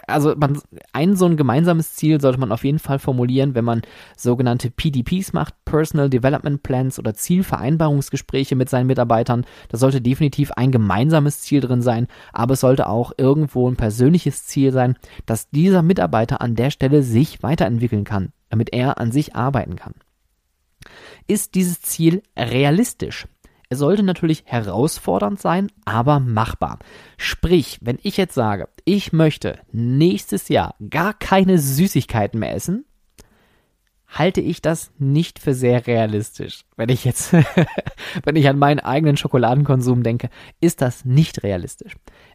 also 0.08 0.36
man, 0.36 0.62
ein 0.94 1.16
so 1.16 1.26
ein 1.26 1.38
gemeinsames 1.38 1.96
Ziel 1.96 2.22
sollte 2.22 2.40
man 2.40 2.52
auf 2.52 2.64
jeden 2.64 2.80
Fall 2.80 3.00
formulieren, 3.00 3.56
wenn 3.56 3.66
man 3.66 3.82
sogenannte 4.16 4.72
PDPs 4.72 5.34
macht, 5.34 5.54
Personal 5.66 6.10
Development 6.10 6.62
Plans 6.64 7.00
oder 7.00 7.14
Zielvereinbarungsgespräche 7.14 8.56
mit 8.56 8.70
seinen 8.70 8.88
Mitarbeitern. 8.88 9.46
Da 9.70 9.78
sollte 9.78 10.02
definitiv 10.02 10.52
ein 10.52 10.72
gemeinsames 10.72 11.42
Ziel 11.42 11.62
drin 11.62 11.82
sein, 11.82 12.08
aber 12.34 12.54
es 12.54 12.62
sollte 12.62 12.88
auch 12.88 13.12
irgendwo 13.18 13.70
ein 13.70 13.76
persönliches 13.76 14.46
Ziel 14.46 14.72
sein, 14.72 14.96
dass 15.26 15.50
dieser 15.50 15.82
Mitarbeiter 15.82 16.42
an 16.42 16.56
der 16.56 16.72
Stelle 16.72 17.04
sich 17.04 17.44
weiterentwickeln 17.44 18.04
kann, 18.04 18.32
damit 18.50 18.74
er 18.74 19.00
an 19.00 19.12
sich 19.12 19.36
arbeiten 19.36 19.76
kann. 19.76 19.94
Ist 21.28 21.56
dieses 21.56 21.82
Ziel 21.82 22.24
realistisch? 22.38 23.28
Es 23.72 23.80
sollte 23.80 24.04
natürlich 24.04 24.44
herausfordernd 24.48 25.40
sein, 25.40 25.72
aber 25.86 26.20
machbar. 26.20 26.80
Sprich, 27.16 27.80
wenn 27.82 28.00
ich 28.04 28.18
jetzt 28.18 28.34
sage, 28.34 28.68
ich 28.84 29.14
möchte 29.14 29.60
nächstes 29.72 30.50
Jahr 30.50 30.76
gar 30.90 31.14
keine 31.14 31.58
Süßigkeiten 31.58 32.38
mehr 32.38 32.54
essen, 32.54 32.84
halte 34.10 34.42
ich 34.42 34.62
das 34.62 34.92
nicht 35.00 35.40
für 35.40 35.54
sehr 35.54 35.88
realistisch. 35.88 36.66
Wenn 36.76 36.90
ich 36.90 37.06
jetzt, 37.06 37.32
wenn 38.24 38.36
ich 38.36 38.50
an 38.50 38.60
meinen 38.60 38.82
eigenen 38.82 39.16
Schokoladenkonsum 39.16 40.04
denke, 40.04 40.30
ist 40.60 40.82
das 40.82 41.06
nicht 41.06 41.42
realistisch. 41.44 41.94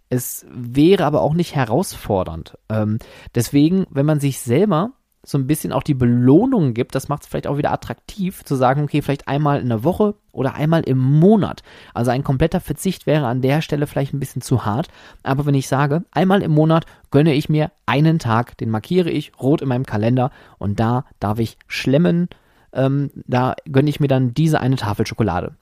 Es 0.09 0.47
wäre 0.49 1.05
aber 1.05 1.21
auch 1.21 1.35
nicht 1.35 1.55
herausfordernd. 1.55 2.57
Ähm, 2.71 2.99
deswegen, 3.35 3.85
wenn 3.91 4.07
man 4.07 4.21
sich 4.21 4.41
selber 4.41 4.93
so 5.27 5.37
ein 5.39 5.47
bisschen 5.47 5.73
auch 5.73 5.83
die 5.83 5.95
Belohnung 5.95 6.73
gibt, 6.73 6.95
das 6.95 7.09
macht 7.09 7.23
es 7.23 7.29
vielleicht 7.29 7.49
auch 7.49 7.59
wieder 7.59 7.73
attraktiv, 7.73 8.45
zu 8.45 8.55
sagen, 8.55 8.85
okay, 8.85 9.03
vielleicht 9.03 9.27
einmal 9.27 9.61
in 9.61 9.69
der 9.69 9.83
Woche 9.83 10.15
oder 10.31 10.55
einmal 10.55 10.83
im 10.83 10.99
Monat. 10.99 11.63
Also 11.95 12.13
ein 12.13 12.23
kompletter 12.23 12.61
Verzicht 12.61 13.07
wäre 13.07 13.27
an 13.27 13.43
der 13.43 13.61
Stelle 13.61 13.89
vielleicht 13.89 14.15
ein 14.15 14.21
bisschen 14.21 14.41
zu 14.41 14.65
hart. 14.65 14.89
Aber 15.25 15.45
wenn 15.45 15.55
ich 15.55 15.67
sage, 15.67 16.05
einmal 16.13 16.43
im 16.43 16.53
Monat 16.53 16.87
gönne 17.11 17.35
ich 17.35 17.49
mir 17.49 17.73
einen 17.87 18.21
Tag, 18.21 18.57
den 18.59 18.71
markiere 18.71 19.11
ich 19.11 19.33
rot 19.41 19.63
in 19.63 19.69
meinem 19.69 19.85
Kalender 19.85 20.31
und 20.59 20.79
da 20.79 21.05
darf 21.19 21.41
ich 21.41 21.59
schlemmen, 21.67 22.29
ähm, 22.73 23.11
da 23.27 23.57
gönne 23.71 23.91
ich 23.91 23.99
mir 23.99 24.09
dann 24.09 24.33
diese 24.33 24.61
eine 24.61 24.77
Tafel 24.77 25.07
Schokolade. 25.07 25.57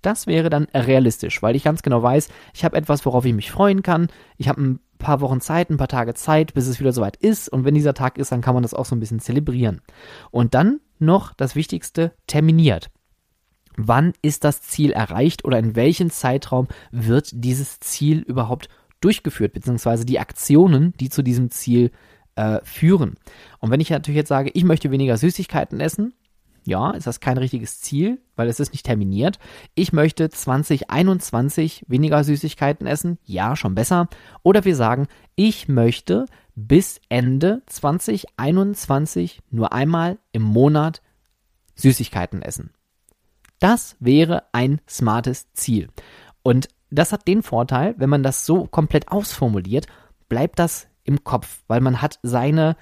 Das 0.00 0.26
wäre 0.26 0.48
dann 0.48 0.66
realistisch, 0.72 1.42
weil 1.42 1.56
ich 1.56 1.64
ganz 1.64 1.82
genau 1.82 2.02
weiß, 2.02 2.30
ich 2.54 2.64
habe 2.64 2.76
etwas, 2.76 3.04
worauf 3.04 3.26
ich 3.26 3.34
mich 3.34 3.50
freuen 3.50 3.82
kann. 3.82 4.08
Ich 4.38 4.48
habe 4.48 4.62
ein 4.62 4.80
paar 5.00 5.20
Wochen 5.20 5.40
Zeit, 5.40 5.70
ein 5.70 5.76
paar 5.76 5.88
Tage 5.88 6.14
Zeit, 6.14 6.54
bis 6.54 6.68
es 6.68 6.78
wieder 6.78 6.92
soweit 6.92 7.16
ist. 7.16 7.48
Und 7.48 7.64
wenn 7.64 7.74
dieser 7.74 7.94
Tag 7.94 8.16
ist, 8.18 8.30
dann 8.30 8.40
kann 8.40 8.54
man 8.54 8.62
das 8.62 8.74
auch 8.74 8.84
so 8.84 8.94
ein 8.94 9.00
bisschen 9.00 9.18
zelebrieren. 9.18 9.80
Und 10.30 10.54
dann 10.54 10.78
noch 11.00 11.34
das 11.34 11.56
Wichtigste, 11.56 12.12
terminiert. 12.28 12.90
Wann 13.76 14.12
ist 14.22 14.44
das 14.44 14.62
Ziel 14.62 14.92
erreicht 14.92 15.44
oder 15.44 15.58
in 15.58 15.74
welchem 15.74 16.10
Zeitraum 16.10 16.68
wird 16.92 17.30
dieses 17.32 17.80
Ziel 17.80 18.20
überhaupt 18.20 18.68
durchgeführt, 19.00 19.54
beziehungsweise 19.54 20.04
die 20.04 20.18
Aktionen, 20.18 20.92
die 21.00 21.08
zu 21.08 21.22
diesem 21.22 21.50
Ziel 21.50 21.90
äh, 22.36 22.60
führen. 22.62 23.14
Und 23.58 23.70
wenn 23.70 23.80
ich 23.80 23.90
natürlich 23.90 24.16
jetzt 24.16 24.28
sage, 24.28 24.50
ich 24.52 24.64
möchte 24.64 24.90
weniger 24.90 25.16
Süßigkeiten 25.16 25.80
essen, 25.80 26.14
ja, 26.70 26.92
ist 26.92 27.06
das 27.06 27.20
kein 27.20 27.36
richtiges 27.36 27.80
Ziel, 27.80 28.20
weil 28.36 28.48
es 28.48 28.60
ist 28.60 28.72
nicht 28.72 28.86
terminiert. 28.86 29.38
Ich 29.74 29.92
möchte 29.92 30.30
2021 30.30 31.84
weniger 31.88 32.22
Süßigkeiten 32.24 32.86
essen, 32.86 33.18
ja, 33.24 33.56
schon 33.56 33.74
besser. 33.74 34.08
Oder 34.42 34.64
wir 34.64 34.76
sagen, 34.76 35.08
ich 35.34 35.68
möchte 35.68 36.26
bis 36.54 37.00
Ende 37.08 37.62
2021 37.66 39.40
nur 39.50 39.72
einmal 39.72 40.18
im 40.32 40.42
Monat 40.42 41.02
Süßigkeiten 41.74 42.40
essen. 42.40 42.70
Das 43.58 43.96
wäre 43.98 44.44
ein 44.52 44.80
smartes 44.88 45.52
Ziel. 45.52 45.88
Und 46.42 46.68
das 46.90 47.12
hat 47.12 47.26
den 47.26 47.42
Vorteil, 47.42 47.94
wenn 47.98 48.10
man 48.10 48.22
das 48.22 48.46
so 48.46 48.66
komplett 48.66 49.08
ausformuliert, 49.08 49.86
bleibt 50.28 50.58
das 50.58 50.86
im 51.02 51.24
Kopf, 51.24 51.62
weil 51.66 51.80
man 51.80 52.00
hat 52.00 52.20
seine 52.22 52.76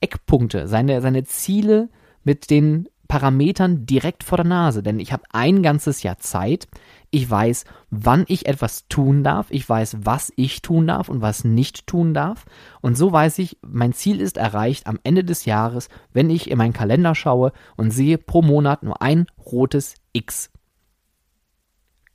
Eckpunkte, 0.00 0.68
seine, 0.68 1.00
seine 1.00 1.24
Ziele 1.24 1.88
mit 2.24 2.50
den 2.50 2.88
Parametern 3.08 3.84
direkt 3.84 4.24
vor 4.24 4.38
der 4.38 4.46
Nase, 4.46 4.82
denn 4.82 4.98
ich 4.98 5.12
habe 5.12 5.24
ein 5.32 5.62
ganzes 5.62 6.02
Jahr 6.02 6.18
Zeit. 6.18 6.66
Ich 7.10 7.28
weiß, 7.28 7.64
wann 7.90 8.24
ich 8.26 8.46
etwas 8.46 8.88
tun 8.88 9.22
darf. 9.22 9.48
Ich 9.50 9.68
weiß, 9.68 9.98
was 10.00 10.32
ich 10.36 10.62
tun 10.62 10.86
darf 10.86 11.10
und 11.10 11.20
was 11.20 11.44
nicht 11.44 11.86
tun 11.86 12.14
darf. 12.14 12.46
Und 12.80 12.96
so 12.96 13.12
weiß 13.12 13.38
ich, 13.40 13.58
mein 13.60 13.92
Ziel 13.92 14.20
ist 14.20 14.38
erreicht 14.38 14.86
am 14.86 14.98
Ende 15.04 15.24
des 15.24 15.44
Jahres, 15.44 15.88
wenn 16.12 16.30
ich 16.30 16.50
in 16.50 16.56
meinen 16.56 16.72
Kalender 16.72 17.14
schaue 17.14 17.52
und 17.76 17.90
sehe 17.90 18.16
pro 18.16 18.40
Monat 18.40 18.82
nur 18.82 19.02
ein 19.02 19.26
rotes 19.44 19.94
X. 20.12 20.50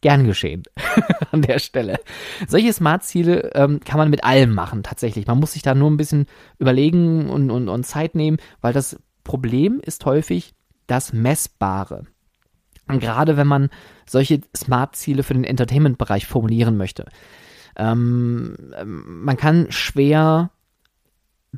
Gern 0.02 0.26
geschehen 0.26 0.63
an 1.32 1.41
der 1.41 1.60
Stelle. 1.60 2.00
Solche 2.47 2.73
Smart-Ziele 2.73 3.52
ähm, 3.56 3.80
kann 3.84 3.97
man 3.97 4.10
mit 4.10 4.23
allem 4.23 4.54
machen, 4.54 4.84
tatsächlich. 4.84 5.28
Man 5.28 5.39
muss 5.39 5.54
sich 5.54 5.63
da 5.63 5.76
nur 5.76 5.89
ein 5.91 5.97
bisschen 5.97 6.26
überlegen 6.60 7.30
und, 7.30 7.52
und, 7.52 7.67
und 7.67 7.84
Zeit 7.84 8.15
nehmen, 8.15 8.38
weil 8.62 8.73
das 8.73 9.00
Problem 9.23 9.80
ist 9.80 10.06
häufig 10.06 10.56
das 10.88 11.13
Messbare. 11.13 12.06
Und 12.88 13.00
gerade 13.00 13.38
wenn 13.38 13.47
man 13.47 13.69
solche 14.06 14.41
Smart-Ziele 14.56 15.23
für 15.23 15.34
den 15.34 15.43
Entertainment-Bereich 15.43 16.26
formulieren 16.26 16.78
möchte. 16.78 17.06
Ähm, 17.76 18.56
man 18.86 19.38
kann 19.38 19.67
schwer 19.69 20.52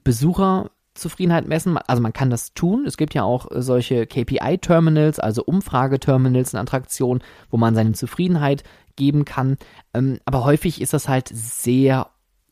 Besucher 0.03 0.71
Zufriedenheit 0.93 1.47
messen. 1.47 1.77
Also 1.77 2.01
man 2.01 2.13
kann 2.13 2.29
das 2.29 2.53
tun. 2.53 2.85
Es 2.85 2.97
gibt 2.97 3.13
ja 3.13 3.23
auch 3.23 3.49
äh, 3.51 3.61
solche 3.61 4.05
KPI-Terminals, 4.05 5.19
also 5.19 5.43
Umfrageterminals 5.43 6.53
in 6.53 6.59
Attraktionen, 6.59 7.23
wo 7.49 7.57
man 7.57 7.75
seine 7.75 7.93
Zufriedenheit 7.93 8.63
geben 8.95 9.25
kann. 9.25 9.57
Ähm, 9.93 10.19
aber 10.25 10.43
häufig 10.43 10.81
ist 10.81 10.93
das 10.93 11.07
halt 11.07 11.29
sehr 11.29 12.07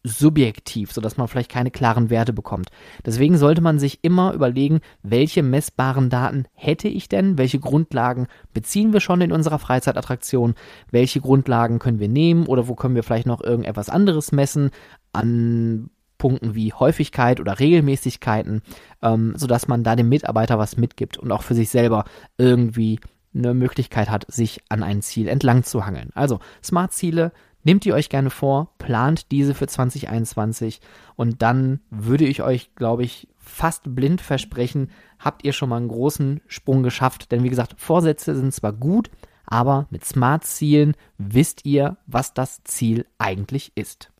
subjektiv, 0.07 0.91
sodass 0.91 1.17
man 1.17 1.27
vielleicht 1.27 1.51
keine 1.51 1.71
klaren 1.71 2.09
Werte 2.09 2.33
bekommt. 2.33 2.69
Deswegen 3.05 3.37
sollte 3.37 3.61
man 3.61 3.79
sich 3.79 3.99
immer 4.03 4.33
überlegen, 4.33 4.81
welche 5.03 5.43
messbaren 5.43 6.09
Daten 6.09 6.45
hätte 6.53 6.87
ich 6.87 7.09
denn, 7.09 7.37
welche 7.37 7.59
Grundlagen 7.59 8.27
beziehen 8.53 8.93
wir 8.93 8.99
schon 8.99 9.21
in 9.21 9.31
unserer 9.31 9.59
Freizeitattraktion, 9.59 10.55
welche 10.91 11.21
Grundlagen 11.21 11.79
können 11.79 11.99
wir 11.99 12.09
nehmen 12.09 12.45
oder 12.45 12.67
wo 12.67 12.75
können 12.75 12.95
wir 12.95 13.03
vielleicht 13.03 13.27
noch 13.27 13.41
irgendetwas 13.41 13.89
anderes 13.89 14.31
messen 14.31 14.71
an 15.13 15.89
Punkten 16.17 16.55
wie 16.55 16.73
Häufigkeit 16.73 17.39
oder 17.39 17.59
Regelmäßigkeiten, 17.59 18.61
ähm, 19.01 19.33
sodass 19.35 19.67
man 19.67 19.83
da 19.83 19.95
dem 19.95 20.09
Mitarbeiter 20.09 20.57
was 20.57 20.77
mitgibt 20.77 21.17
und 21.17 21.31
auch 21.31 21.43
für 21.43 21.53
sich 21.53 21.69
selber 21.69 22.05
irgendwie 22.37 22.99
eine 23.35 23.53
Möglichkeit 23.53 24.09
hat, 24.09 24.25
sich 24.31 24.61
an 24.69 24.83
ein 24.83 25.01
Ziel 25.01 25.27
entlang 25.27 25.63
zu 25.63 25.85
hangeln. 25.85 26.09
Also 26.15 26.39
Smart-Ziele, 26.63 27.31
nehmt 27.67 27.85
ihr 27.85 27.93
euch 27.93 28.07
gerne 28.07 28.29
vor, 28.29 28.71
plant 28.77 29.29
diese 29.29 29.53
für 29.53 29.67
2021 29.67 30.79
und 31.17 31.41
dann 31.41 31.81
würde 31.89 32.23
ich 32.25 32.41
euch, 32.41 32.73
glaube 32.75 33.03
ich, 33.03 33.27
fast 33.37 33.93
blind 33.93 34.21
versprechen, 34.21 34.89
habt 35.19 35.43
ihr 35.43 35.51
schon 35.51 35.67
mal 35.67 35.75
einen 35.75 35.89
großen 35.89 36.39
Sprung 36.47 36.81
geschafft. 36.81 37.29
Denn 37.31 37.43
wie 37.43 37.49
gesagt, 37.49 37.75
Vorsätze 37.77 38.35
sind 38.35 38.53
zwar 38.53 38.71
gut, 38.71 39.11
aber 39.45 39.85
mit 39.89 40.05
Smart-Zielen 40.05 40.95
wisst 41.17 41.65
ihr, 41.65 41.97
was 42.05 42.33
das 42.33 42.63
Ziel 42.63 43.05
eigentlich 43.17 43.73
ist. 43.75 44.11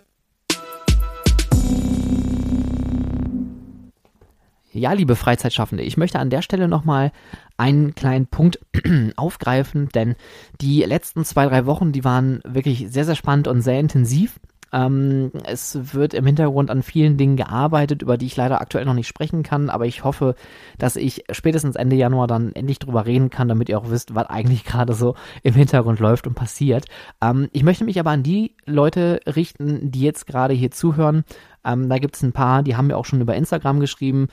Ja, 4.78 4.94
liebe 4.94 5.16
Freizeitschaffende, 5.16 5.84
ich 5.84 5.98
möchte 5.98 6.20
an 6.20 6.30
der 6.30 6.42
Stelle 6.42 6.68
nochmal 6.68 7.12
einen 7.58 7.96
kleinen 7.96 8.28
Punkt 8.28 8.60
aufgreifen, 9.16 9.90
denn 9.90 10.16
die 10.62 10.84
letzten 10.84 11.26
zwei, 11.26 11.48
drei 11.48 11.66
Wochen, 11.66 11.92
die 11.92 12.04
waren 12.04 12.42
wirklich 12.46 12.88
sehr, 12.90 13.06
sehr 13.06 13.16
spannend 13.16 13.48
und 13.48 13.62
sehr 13.62 13.80
intensiv. 13.80 14.40
Ähm, 14.74 15.32
es 15.46 15.94
wird 15.96 16.14
im 16.14 16.26
Hintergrund 16.26 16.70
an 16.70 16.84
vielen 16.84 17.18
Dingen 17.18 17.38
gearbeitet, 17.38 18.02
über 18.02 18.18
die 18.18 18.26
ich 18.26 18.36
leider 18.36 18.60
aktuell 18.62 18.86
noch 18.86 18.94
nicht 18.94 19.08
sprechen 19.08 19.42
kann, 19.42 19.70
aber 19.70 19.86
ich 19.86 20.04
hoffe, 20.04 20.36
dass 20.78 20.96
ich 20.96 21.24
spätestens 21.32 21.76
Ende 21.76 21.96
Januar 21.96 22.28
dann 22.28 22.54
endlich 22.54 22.80
drüber 22.80 23.06
reden 23.06 23.30
kann, 23.30 23.48
damit 23.48 23.70
ihr 23.70 23.78
auch 23.80 23.90
wisst, 23.90 24.14
was 24.14 24.30
eigentlich 24.30 24.64
gerade 24.66 24.94
so 24.94 25.16
im 25.44 25.54
Hintergrund 25.54 26.00
läuft 26.00 26.28
und 26.28 26.36
passiert. 26.36 26.86
Ähm, 27.22 27.48
ich 27.54 27.64
möchte 27.64 27.86
mich 27.86 28.00
aber 28.00 28.12
an 28.12 28.24
die 28.24 28.56
Leute 28.66 29.22
richten, 29.26 29.90
die 29.90 30.02
jetzt 30.02 30.28
gerade 30.28 30.54
hier 30.54 30.72
zuhören. 30.72 31.24
Ähm, 31.64 31.90
da 31.90 31.98
gibt 31.98 32.16
es 32.16 32.24
ein 32.24 32.34
paar, 32.34 32.64
die 32.64 32.76
haben 32.76 32.88
mir 32.88 32.98
auch 32.98 33.06
schon 33.06 33.22
über 33.22 33.36
Instagram 33.36 33.80
geschrieben, 33.80 34.28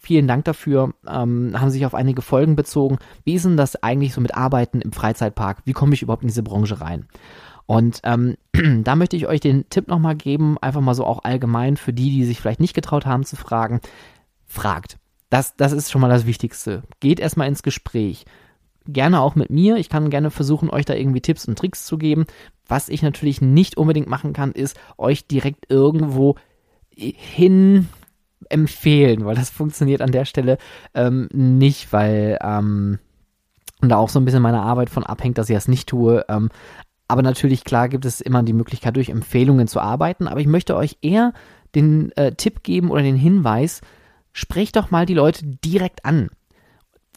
vielen 0.00 0.26
Dank 0.26 0.44
dafür. 0.44 0.94
Ähm, 1.06 1.54
haben 1.58 1.70
sich 1.70 1.86
auf 1.86 1.94
einige 1.94 2.22
Folgen 2.22 2.56
bezogen. 2.56 2.98
Wie 3.24 3.34
ist 3.34 3.44
denn 3.44 3.56
das 3.56 3.82
eigentlich 3.82 4.14
so 4.14 4.20
mit 4.20 4.34
Arbeiten 4.34 4.80
im 4.80 4.92
Freizeitpark? 4.92 5.58
Wie 5.64 5.72
komme 5.72 5.94
ich 5.94 6.02
überhaupt 6.02 6.22
in 6.22 6.28
diese 6.28 6.42
Branche 6.42 6.80
rein? 6.80 7.06
Und 7.66 8.00
ähm, 8.02 8.36
da 8.84 8.96
möchte 8.96 9.16
ich 9.16 9.26
euch 9.26 9.40
den 9.40 9.68
Tipp 9.70 9.86
nochmal 9.86 10.16
geben, 10.16 10.58
einfach 10.60 10.80
mal 10.80 10.94
so 10.94 11.04
auch 11.04 11.22
allgemein 11.22 11.76
für 11.76 11.92
die, 11.92 12.10
die 12.10 12.24
sich 12.24 12.40
vielleicht 12.40 12.60
nicht 12.60 12.74
getraut 12.74 13.06
haben 13.06 13.24
zu 13.24 13.36
fragen. 13.36 13.80
Fragt. 14.46 14.98
Das, 15.28 15.54
das 15.54 15.72
ist 15.72 15.90
schon 15.90 16.00
mal 16.00 16.08
das 16.08 16.26
Wichtigste. 16.26 16.82
Geht 16.98 17.20
erstmal 17.20 17.46
ins 17.46 17.62
Gespräch. 17.62 18.24
Gerne 18.86 19.20
auch 19.20 19.36
mit 19.36 19.50
mir. 19.50 19.76
Ich 19.76 19.88
kann 19.88 20.10
gerne 20.10 20.32
versuchen, 20.32 20.70
euch 20.70 20.84
da 20.84 20.94
irgendwie 20.94 21.20
Tipps 21.20 21.46
und 21.46 21.56
Tricks 21.56 21.86
zu 21.86 21.98
geben. 21.98 22.26
Was 22.66 22.88
ich 22.88 23.02
natürlich 23.02 23.40
nicht 23.40 23.76
unbedingt 23.76 24.08
machen 24.08 24.32
kann, 24.32 24.50
ist 24.50 24.76
euch 24.98 25.28
direkt 25.28 25.70
irgendwo 25.70 26.34
hin 26.96 27.88
empfehlen, 28.48 29.24
weil 29.24 29.34
das 29.34 29.50
funktioniert 29.50 30.02
an 30.02 30.12
der 30.12 30.24
Stelle 30.24 30.58
ähm, 30.94 31.28
nicht, 31.32 31.92
weil 31.92 32.38
ähm, 32.42 32.98
da 33.80 33.96
auch 33.96 34.08
so 34.08 34.18
ein 34.20 34.24
bisschen 34.24 34.42
meine 34.42 34.62
Arbeit 34.62 34.90
von 34.90 35.04
abhängt, 35.04 35.38
dass 35.38 35.50
ich 35.50 35.56
das 35.56 35.68
nicht 35.68 35.88
tue. 35.88 36.24
Ähm, 36.28 36.50
aber 37.08 37.22
natürlich, 37.22 37.64
klar, 37.64 37.88
gibt 37.88 38.04
es 38.04 38.20
immer 38.20 38.42
die 38.42 38.52
Möglichkeit, 38.52 38.96
durch 38.96 39.08
Empfehlungen 39.08 39.66
zu 39.66 39.80
arbeiten. 39.80 40.28
Aber 40.28 40.40
ich 40.40 40.46
möchte 40.46 40.76
euch 40.76 40.98
eher 41.02 41.32
den 41.74 42.12
äh, 42.12 42.32
Tipp 42.32 42.62
geben 42.62 42.90
oder 42.90 43.02
den 43.02 43.16
Hinweis, 43.16 43.80
sprecht 44.32 44.76
doch 44.76 44.90
mal 44.90 45.06
die 45.06 45.14
Leute 45.14 45.44
direkt 45.44 46.04
an 46.04 46.30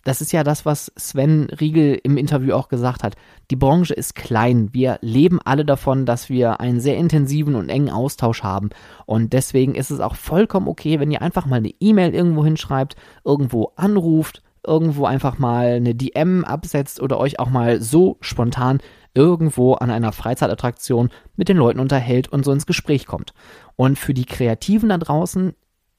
das 0.04 0.22
ist 0.22 0.34
ja 0.34 0.44
das, 0.44 0.66
was 0.66 0.92
Sven 0.98 1.48
Riegel 1.50 2.00
im 2.04 2.18
Interview 2.18 2.54
auch 2.54 2.68
gesagt 2.68 3.04
hat. 3.04 3.16
Die 3.52 3.56
Branche 3.56 3.94
ist 3.94 4.16
klein. 4.16 4.70
Wir 4.74 5.00
leben 5.02 5.40
alle 5.44 5.64
davon, 5.64 6.06
dass 6.06 6.30
wir 6.30 6.60
einen 6.60 6.82
sehr 6.82 6.98
intensiven 6.98 7.56
und 7.56 7.70
engen 7.70 7.90
Austausch 7.90 8.44
haben. 8.44 8.70
Und 9.06 9.34
deswegen 9.34 9.76
ist 9.76 9.92
es 9.92 10.02
auch 10.02 10.16
vollkommen 10.16 10.68
okay, 10.68 11.00
wenn 11.00 11.12
ihr 11.12 11.22
einfach 11.22 11.46
mal 11.46 11.58
eine 11.58 11.74
E-Mail 11.80 12.14
irgendwo 12.14 12.44
hinschreibt, 12.44 12.96
irgendwo 13.24 13.72
anruft, 13.76 14.44
irgendwo 14.66 15.06
einfach 15.06 15.40
mal 15.40 15.76
eine 15.76 15.96
DM 15.96 16.44
absetzt 16.44 17.02
oder 17.02 17.18
euch 17.18 17.40
auch 17.40 17.50
mal 17.50 17.82
so 17.82 18.18
spontan 18.22 18.80
irgendwo 19.14 19.74
an 19.74 19.92
einer 19.92 20.12
Freizeitattraktion 20.12 21.10
mit 21.36 21.50
den 21.50 21.58
Leuten 21.58 21.80
unterhält 21.80 22.30
und 22.30 22.44
so 22.44 22.52
ins 22.52 22.66
Gespräch 22.66 23.06
kommt. 23.06 23.34
Und 23.76 24.00
für 24.00 24.14
die 24.14 24.26
Kreativen 24.26 24.90
da 24.90 24.98
draußen, 24.98 25.54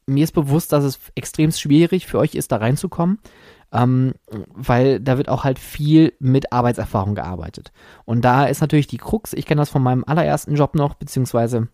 mir 0.07 0.25
ist 0.25 0.33
bewusst, 0.33 0.73
dass 0.73 0.85
es 0.85 0.99
extrem 1.15 1.53
schwierig 1.53 2.07
für 2.07 2.19
euch 2.19 2.35
ist, 2.35 2.53
da 2.53 2.57
reinzukommen 2.57 3.19
ähm, 3.75 4.15
weil 4.55 5.01
da 5.01 5.19
wird 5.19 5.29
auch 5.29 5.45
halt 5.45 5.59
viel 5.59 6.15
mit 6.21 6.53
Arbeitserfahrung 6.53 7.15
gearbeitet. 7.15 7.73
Und 8.05 8.25
da 8.25 8.45
ist 8.45 8.61
natürlich 8.61 8.87
die 8.87 8.99
Krux, 8.99 9.33
ich 9.33 9.47
kenne 9.47 9.61
das 9.61 9.69
von 9.69 9.83
meinem 9.83 10.05
allerersten 10.07 10.55
Job 10.55 10.75
noch, 10.75 10.95
beziehungsweise 10.95 11.69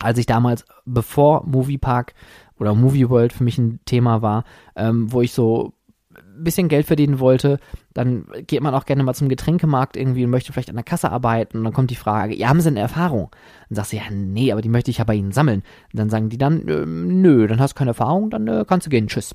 als 0.00 0.18
ich 0.18 0.26
damals, 0.26 0.64
bevor 0.84 1.46
Moviepark 1.46 2.14
oder 2.58 2.74
Movie 2.74 3.08
World 3.08 3.32
für 3.32 3.44
mich 3.44 3.58
ein 3.58 3.80
Thema 3.84 4.22
war, 4.22 4.44
ähm, 4.74 5.12
wo 5.12 5.22
ich 5.22 5.32
so 5.32 5.72
ein 6.10 6.42
bisschen 6.42 6.68
Geld 6.68 6.86
verdienen 6.86 7.20
wollte, 7.20 7.60
dann 7.94 8.24
geht 8.46 8.62
man 8.62 8.74
auch 8.74 8.86
gerne 8.86 9.04
mal 9.04 9.14
zum 9.14 9.28
Getränkemarkt 9.28 9.96
irgendwie 9.96 10.24
und 10.24 10.30
möchte 10.30 10.52
vielleicht 10.52 10.70
an 10.70 10.76
der 10.76 10.84
Kasse 10.84 11.12
arbeiten 11.12 11.58
und 11.58 11.64
dann 11.64 11.72
kommt 11.72 11.90
die 11.90 11.96
Frage, 11.96 12.34
ja, 12.34 12.48
haben 12.48 12.60
Sie 12.60 12.68
eine 12.68 12.80
Erfahrung? 12.80 13.30
Dann 13.68 13.76
sagst 13.76 13.92
du, 13.92 13.96
ja, 13.96 14.02
nee, 14.10 14.50
aber 14.50 14.62
die 14.62 14.68
möchte 14.68 14.90
ich 14.90 14.98
ja 14.98 15.04
bei 15.04 15.14
Ihnen 15.14 15.32
sammeln. 15.32 15.62
Und 15.92 15.98
dann 15.98 16.10
sagen 16.10 16.28
die 16.28 16.38
dann, 16.38 16.66
äh, 16.66 16.86
nö, 16.86 17.46
dann 17.46 17.60
hast 17.60 17.74
du 17.74 17.78
keine 17.78 17.90
Erfahrung, 17.90 18.30
dann 18.30 18.48
äh, 18.48 18.64
kannst 18.66 18.86
du 18.86 18.90
gehen, 18.90 19.06
tschüss. 19.06 19.34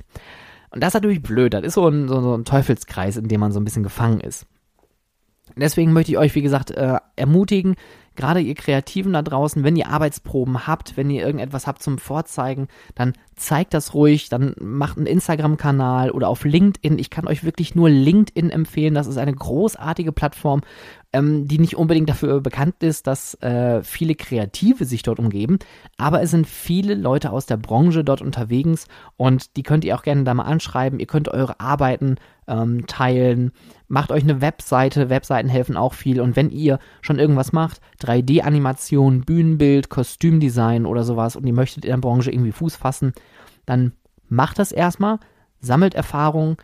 Und 0.75 0.83
das 0.83 0.89
ist 0.89 0.95
natürlich 0.95 1.23
blöd. 1.23 1.53
Das 1.53 1.63
ist 1.63 1.73
so 1.73 1.87
ein, 1.87 2.07
so, 2.09 2.35
ein 2.35 2.43
Teufelskreis, 2.43 3.15
in 3.15 3.29
dem 3.29 3.39
man 3.39 3.53
so 3.53 3.59
ein 3.59 3.63
bisschen 3.63 3.83
gefangen 3.83 4.19
ist. 4.19 4.45
Deswegen 5.55 5.93
möchte 5.93 6.11
ich 6.11 6.17
euch, 6.17 6.35
wie 6.35 6.41
gesagt, 6.41 6.71
äh, 6.71 6.97
ermutigen, 7.15 7.75
gerade 8.15 8.41
ihr 8.41 8.55
Kreativen 8.55 9.13
da 9.13 9.21
draußen, 9.21 9.63
wenn 9.63 9.77
ihr 9.77 9.87
Arbeitsproben 9.87 10.67
habt, 10.67 10.97
wenn 10.97 11.09
ihr 11.09 11.25
irgendetwas 11.25 11.65
habt 11.65 11.81
zum 11.81 11.97
Vorzeigen, 11.97 12.67
dann 12.93 13.13
zeigt 13.35 13.73
das 13.73 13.93
ruhig, 13.93 14.27
dann 14.27 14.55
macht 14.59 14.97
einen 14.97 15.05
Instagram-Kanal 15.05 16.11
oder 16.11 16.27
auf 16.27 16.43
LinkedIn. 16.43 16.99
Ich 16.99 17.09
kann 17.09 17.27
euch 17.27 17.45
wirklich 17.45 17.73
nur 17.75 17.89
LinkedIn 17.89 18.49
empfehlen. 18.49 18.95
Das 18.95 19.07
ist 19.07 19.17
eine 19.17 19.33
großartige 19.33 20.11
Plattform, 20.11 20.61
ähm, 21.15 21.47
die 21.47 21.59
nicht 21.59 21.77
unbedingt 21.77 22.09
dafür 22.09 22.41
bekannt 22.41 22.75
ist, 22.83 23.07
dass 23.07 23.35
äh, 23.41 23.81
viele 23.83 24.15
Kreative 24.15 24.83
sich 24.83 25.01
dort 25.01 25.17
umgeben, 25.17 25.59
aber 25.97 26.21
es 26.21 26.31
sind 26.31 26.45
viele 26.45 26.93
Leute 26.93 27.31
aus 27.31 27.45
der 27.45 27.55
Branche 27.55 28.03
dort 28.03 28.21
unterwegs 28.21 28.87
und 29.15 29.55
die 29.55 29.63
könnt 29.63 29.85
ihr 29.85 29.95
auch 29.95 30.03
gerne 30.03 30.25
da 30.25 30.33
mal 30.33 30.43
anschreiben. 30.43 30.99
Ihr 30.99 31.07
könnt 31.07 31.29
eure 31.29 31.59
Arbeiten 31.61 32.15
ähm, 32.47 32.85
teilen, 32.85 33.51
macht 33.87 34.11
euch 34.11 34.23
eine 34.23 34.41
Webseite. 34.41 35.09
Webseiten 35.09 35.47
helfen 35.47 35.77
auch 35.77 35.93
viel 35.93 36.19
und 36.19 36.35
wenn 36.35 36.49
ihr 36.49 36.79
schon 37.01 37.17
irgendwas 37.17 37.53
macht, 37.53 37.79
3D-Animation, 38.01 39.21
Bühnenbild, 39.21 39.89
Kostümdesign 39.89 40.85
oder 40.85 41.03
sowas 41.03 41.37
und 41.37 41.47
ihr 41.47 41.53
möchtet 41.53 41.85
in 41.85 41.91
der 41.91 41.97
Branche 41.97 42.31
irgendwie 42.31 42.51
Fuß 42.51 42.75
fassen, 42.75 43.13
dann 43.65 43.93
macht 44.27 44.59
das 44.59 44.73
erstmal, 44.73 45.19
sammelt 45.61 45.93
Erfahrung, 45.93 46.57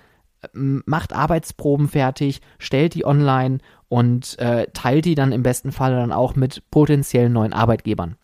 macht 0.54 1.14
Arbeitsproben 1.14 1.88
fertig, 1.88 2.42
stellt 2.58 2.96
die 2.96 3.06
online 3.06 3.60
und 3.92 4.40
äh, 4.40 4.68
teilt 4.72 5.04
die 5.04 5.16
dann 5.16 5.34
im 5.34 5.44
besten 5.44 5.74
Fall 5.74 5.92
dann 5.92 6.14
auch 6.14 6.38
mit 6.38 6.64
potenziellen 6.72 7.34
neuen 7.34 7.52
Arbeitgebern. 7.52 8.16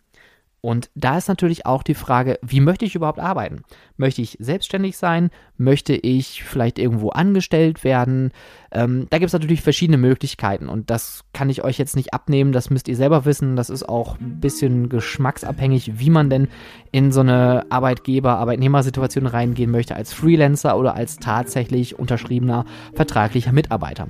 Und 0.61 0.89
da 0.95 1.17
ist 1.17 1.27
natürlich 1.27 1.65
auch 1.65 1.83
die 1.83 1.93
Frage, 1.93 2.39
wie 2.41 2.61
möchte 2.61 2.85
ich 2.85 2.95
überhaupt 2.95 3.19
arbeiten? 3.19 3.63
Möchte 3.97 4.21
ich 4.21 4.37
selbstständig 4.39 4.97
sein? 4.97 5.29
Möchte 5.57 5.93
ich 5.93 6.43
vielleicht 6.45 6.79
irgendwo 6.79 7.09
angestellt 7.09 7.83
werden? 7.83 8.31
Ähm, 8.71 9.07
da 9.09 9.17
gibt 9.17 9.27
es 9.27 9.33
natürlich 9.33 9.61
verschiedene 9.61 9.97
Möglichkeiten 9.97 10.69
und 10.69 10.89
das 10.89 11.25
kann 11.33 11.49
ich 11.49 11.65
euch 11.65 11.77
jetzt 11.77 11.97
nicht 11.97 12.13
abnehmen, 12.13 12.53
das 12.53 12.69
müsst 12.69 12.87
ihr 12.87 12.95
selber 12.95 13.25
wissen. 13.25 13.57
Das 13.57 13.69
ist 13.69 13.87
auch 13.87 14.17
ein 14.21 14.39
bisschen 14.39 14.87
geschmacksabhängig, 14.87 15.99
wie 15.99 16.09
man 16.09 16.29
denn 16.29 16.47
in 16.93 17.11
so 17.11 17.19
eine 17.19 17.65
Arbeitgeber-Arbeitnehmersituation 17.69 19.27
reingehen 19.27 19.69
möchte, 19.69 19.97
als 19.97 20.13
Freelancer 20.13 20.77
oder 20.77 20.95
als 20.95 21.17
tatsächlich 21.17 21.99
unterschriebener 21.99 22.63
vertraglicher 22.93 23.51
Mitarbeiter. 23.51 24.07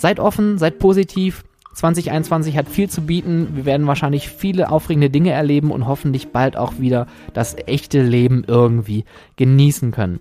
Seid 0.00 0.18
offen, 0.18 0.56
seid 0.56 0.78
positiv, 0.78 1.44
2021 1.74 2.56
hat 2.56 2.70
viel 2.70 2.88
zu 2.88 3.02
bieten. 3.02 3.54
Wir 3.54 3.66
werden 3.66 3.86
wahrscheinlich 3.86 4.30
viele 4.30 4.70
aufregende 4.70 5.10
Dinge 5.10 5.32
erleben 5.32 5.70
und 5.70 5.86
hoffentlich 5.86 6.28
bald 6.28 6.56
auch 6.56 6.78
wieder 6.78 7.06
das 7.34 7.54
echte 7.66 8.02
Leben 8.02 8.42
irgendwie 8.46 9.04
genießen 9.36 9.90
können. 9.90 10.20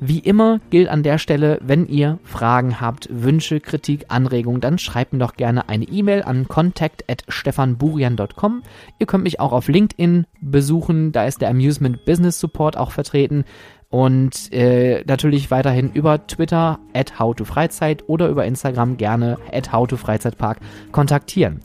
Wie 0.00 0.20
immer 0.20 0.60
gilt 0.70 0.88
an 0.88 1.02
der 1.02 1.18
Stelle, 1.18 1.58
wenn 1.60 1.86
ihr 1.86 2.18
Fragen 2.24 2.80
habt, 2.80 3.10
Wünsche, 3.12 3.60
Kritik, 3.60 4.06
Anregungen, 4.08 4.62
dann 4.62 4.78
schreibt 4.78 5.12
mir 5.12 5.18
doch 5.18 5.34
gerne 5.34 5.68
eine 5.68 5.84
E-Mail 5.84 6.22
an 6.22 6.48
contact@stefanburian.com. 6.48 8.62
Ihr 8.98 9.06
könnt 9.06 9.24
mich 9.24 9.38
auch 9.38 9.52
auf 9.52 9.68
LinkedIn 9.68 10.24
besuchen, 10.40 11.12
da 11.12 11.26
ist 11.26 11.42
der 11.42 11.50
Amusement 11.50 12.06
Business 12.06 12.40
Support 12.40 12.78
auch 12.78 12.92
vertreten 12.92 13.44
und 13.90 14.52
äh, 14.52 15.02
natürlich 15.06 15.50
weiterhin 15.50 15.90
über 15.92 16.26
Twitter 16.26 16.78
at 16.94 17.18
howtofreizeit 17.18 18.04
oder 18.08 18.28
über 18.28 18.44
Instagram 18.44 18.96
gerne 18.96 19.36
at 19.52 19.72
howtofreizeitpark 19.72 20.58
kontaktieren. 20.92 21.60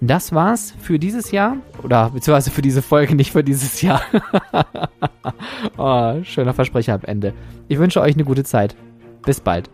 Das 0.00 0.32
war's 0.32 0.74
für 0.80 0.98
dieses 0.98 1.32
Jahr 1.32 1.56
oder 1.82 2.10
beziehungsweise 2.10 2.50
für 2.50 2.62
diese 2.62 2.82
Folge, 2.82 3.14
nicht 3.16 3.32
für 3.32 3.44
dieses 3.44 3.80
Jahr. 3.82 4.02
oh, 5.76 6.14
schöner 6.24 6.54
Versprecher 6.54 6.94
am 6.94 7.02
Ende. 7.02 7.32
Ich 7.68 7.78
wünsche 7.78 8.00
euch 8.00 8.14
eine 8.14 8.24
gute 8.24 8.44
Zeit. 8.44 8.76
Bis 9.24 9.40
bald. 9.40 9.70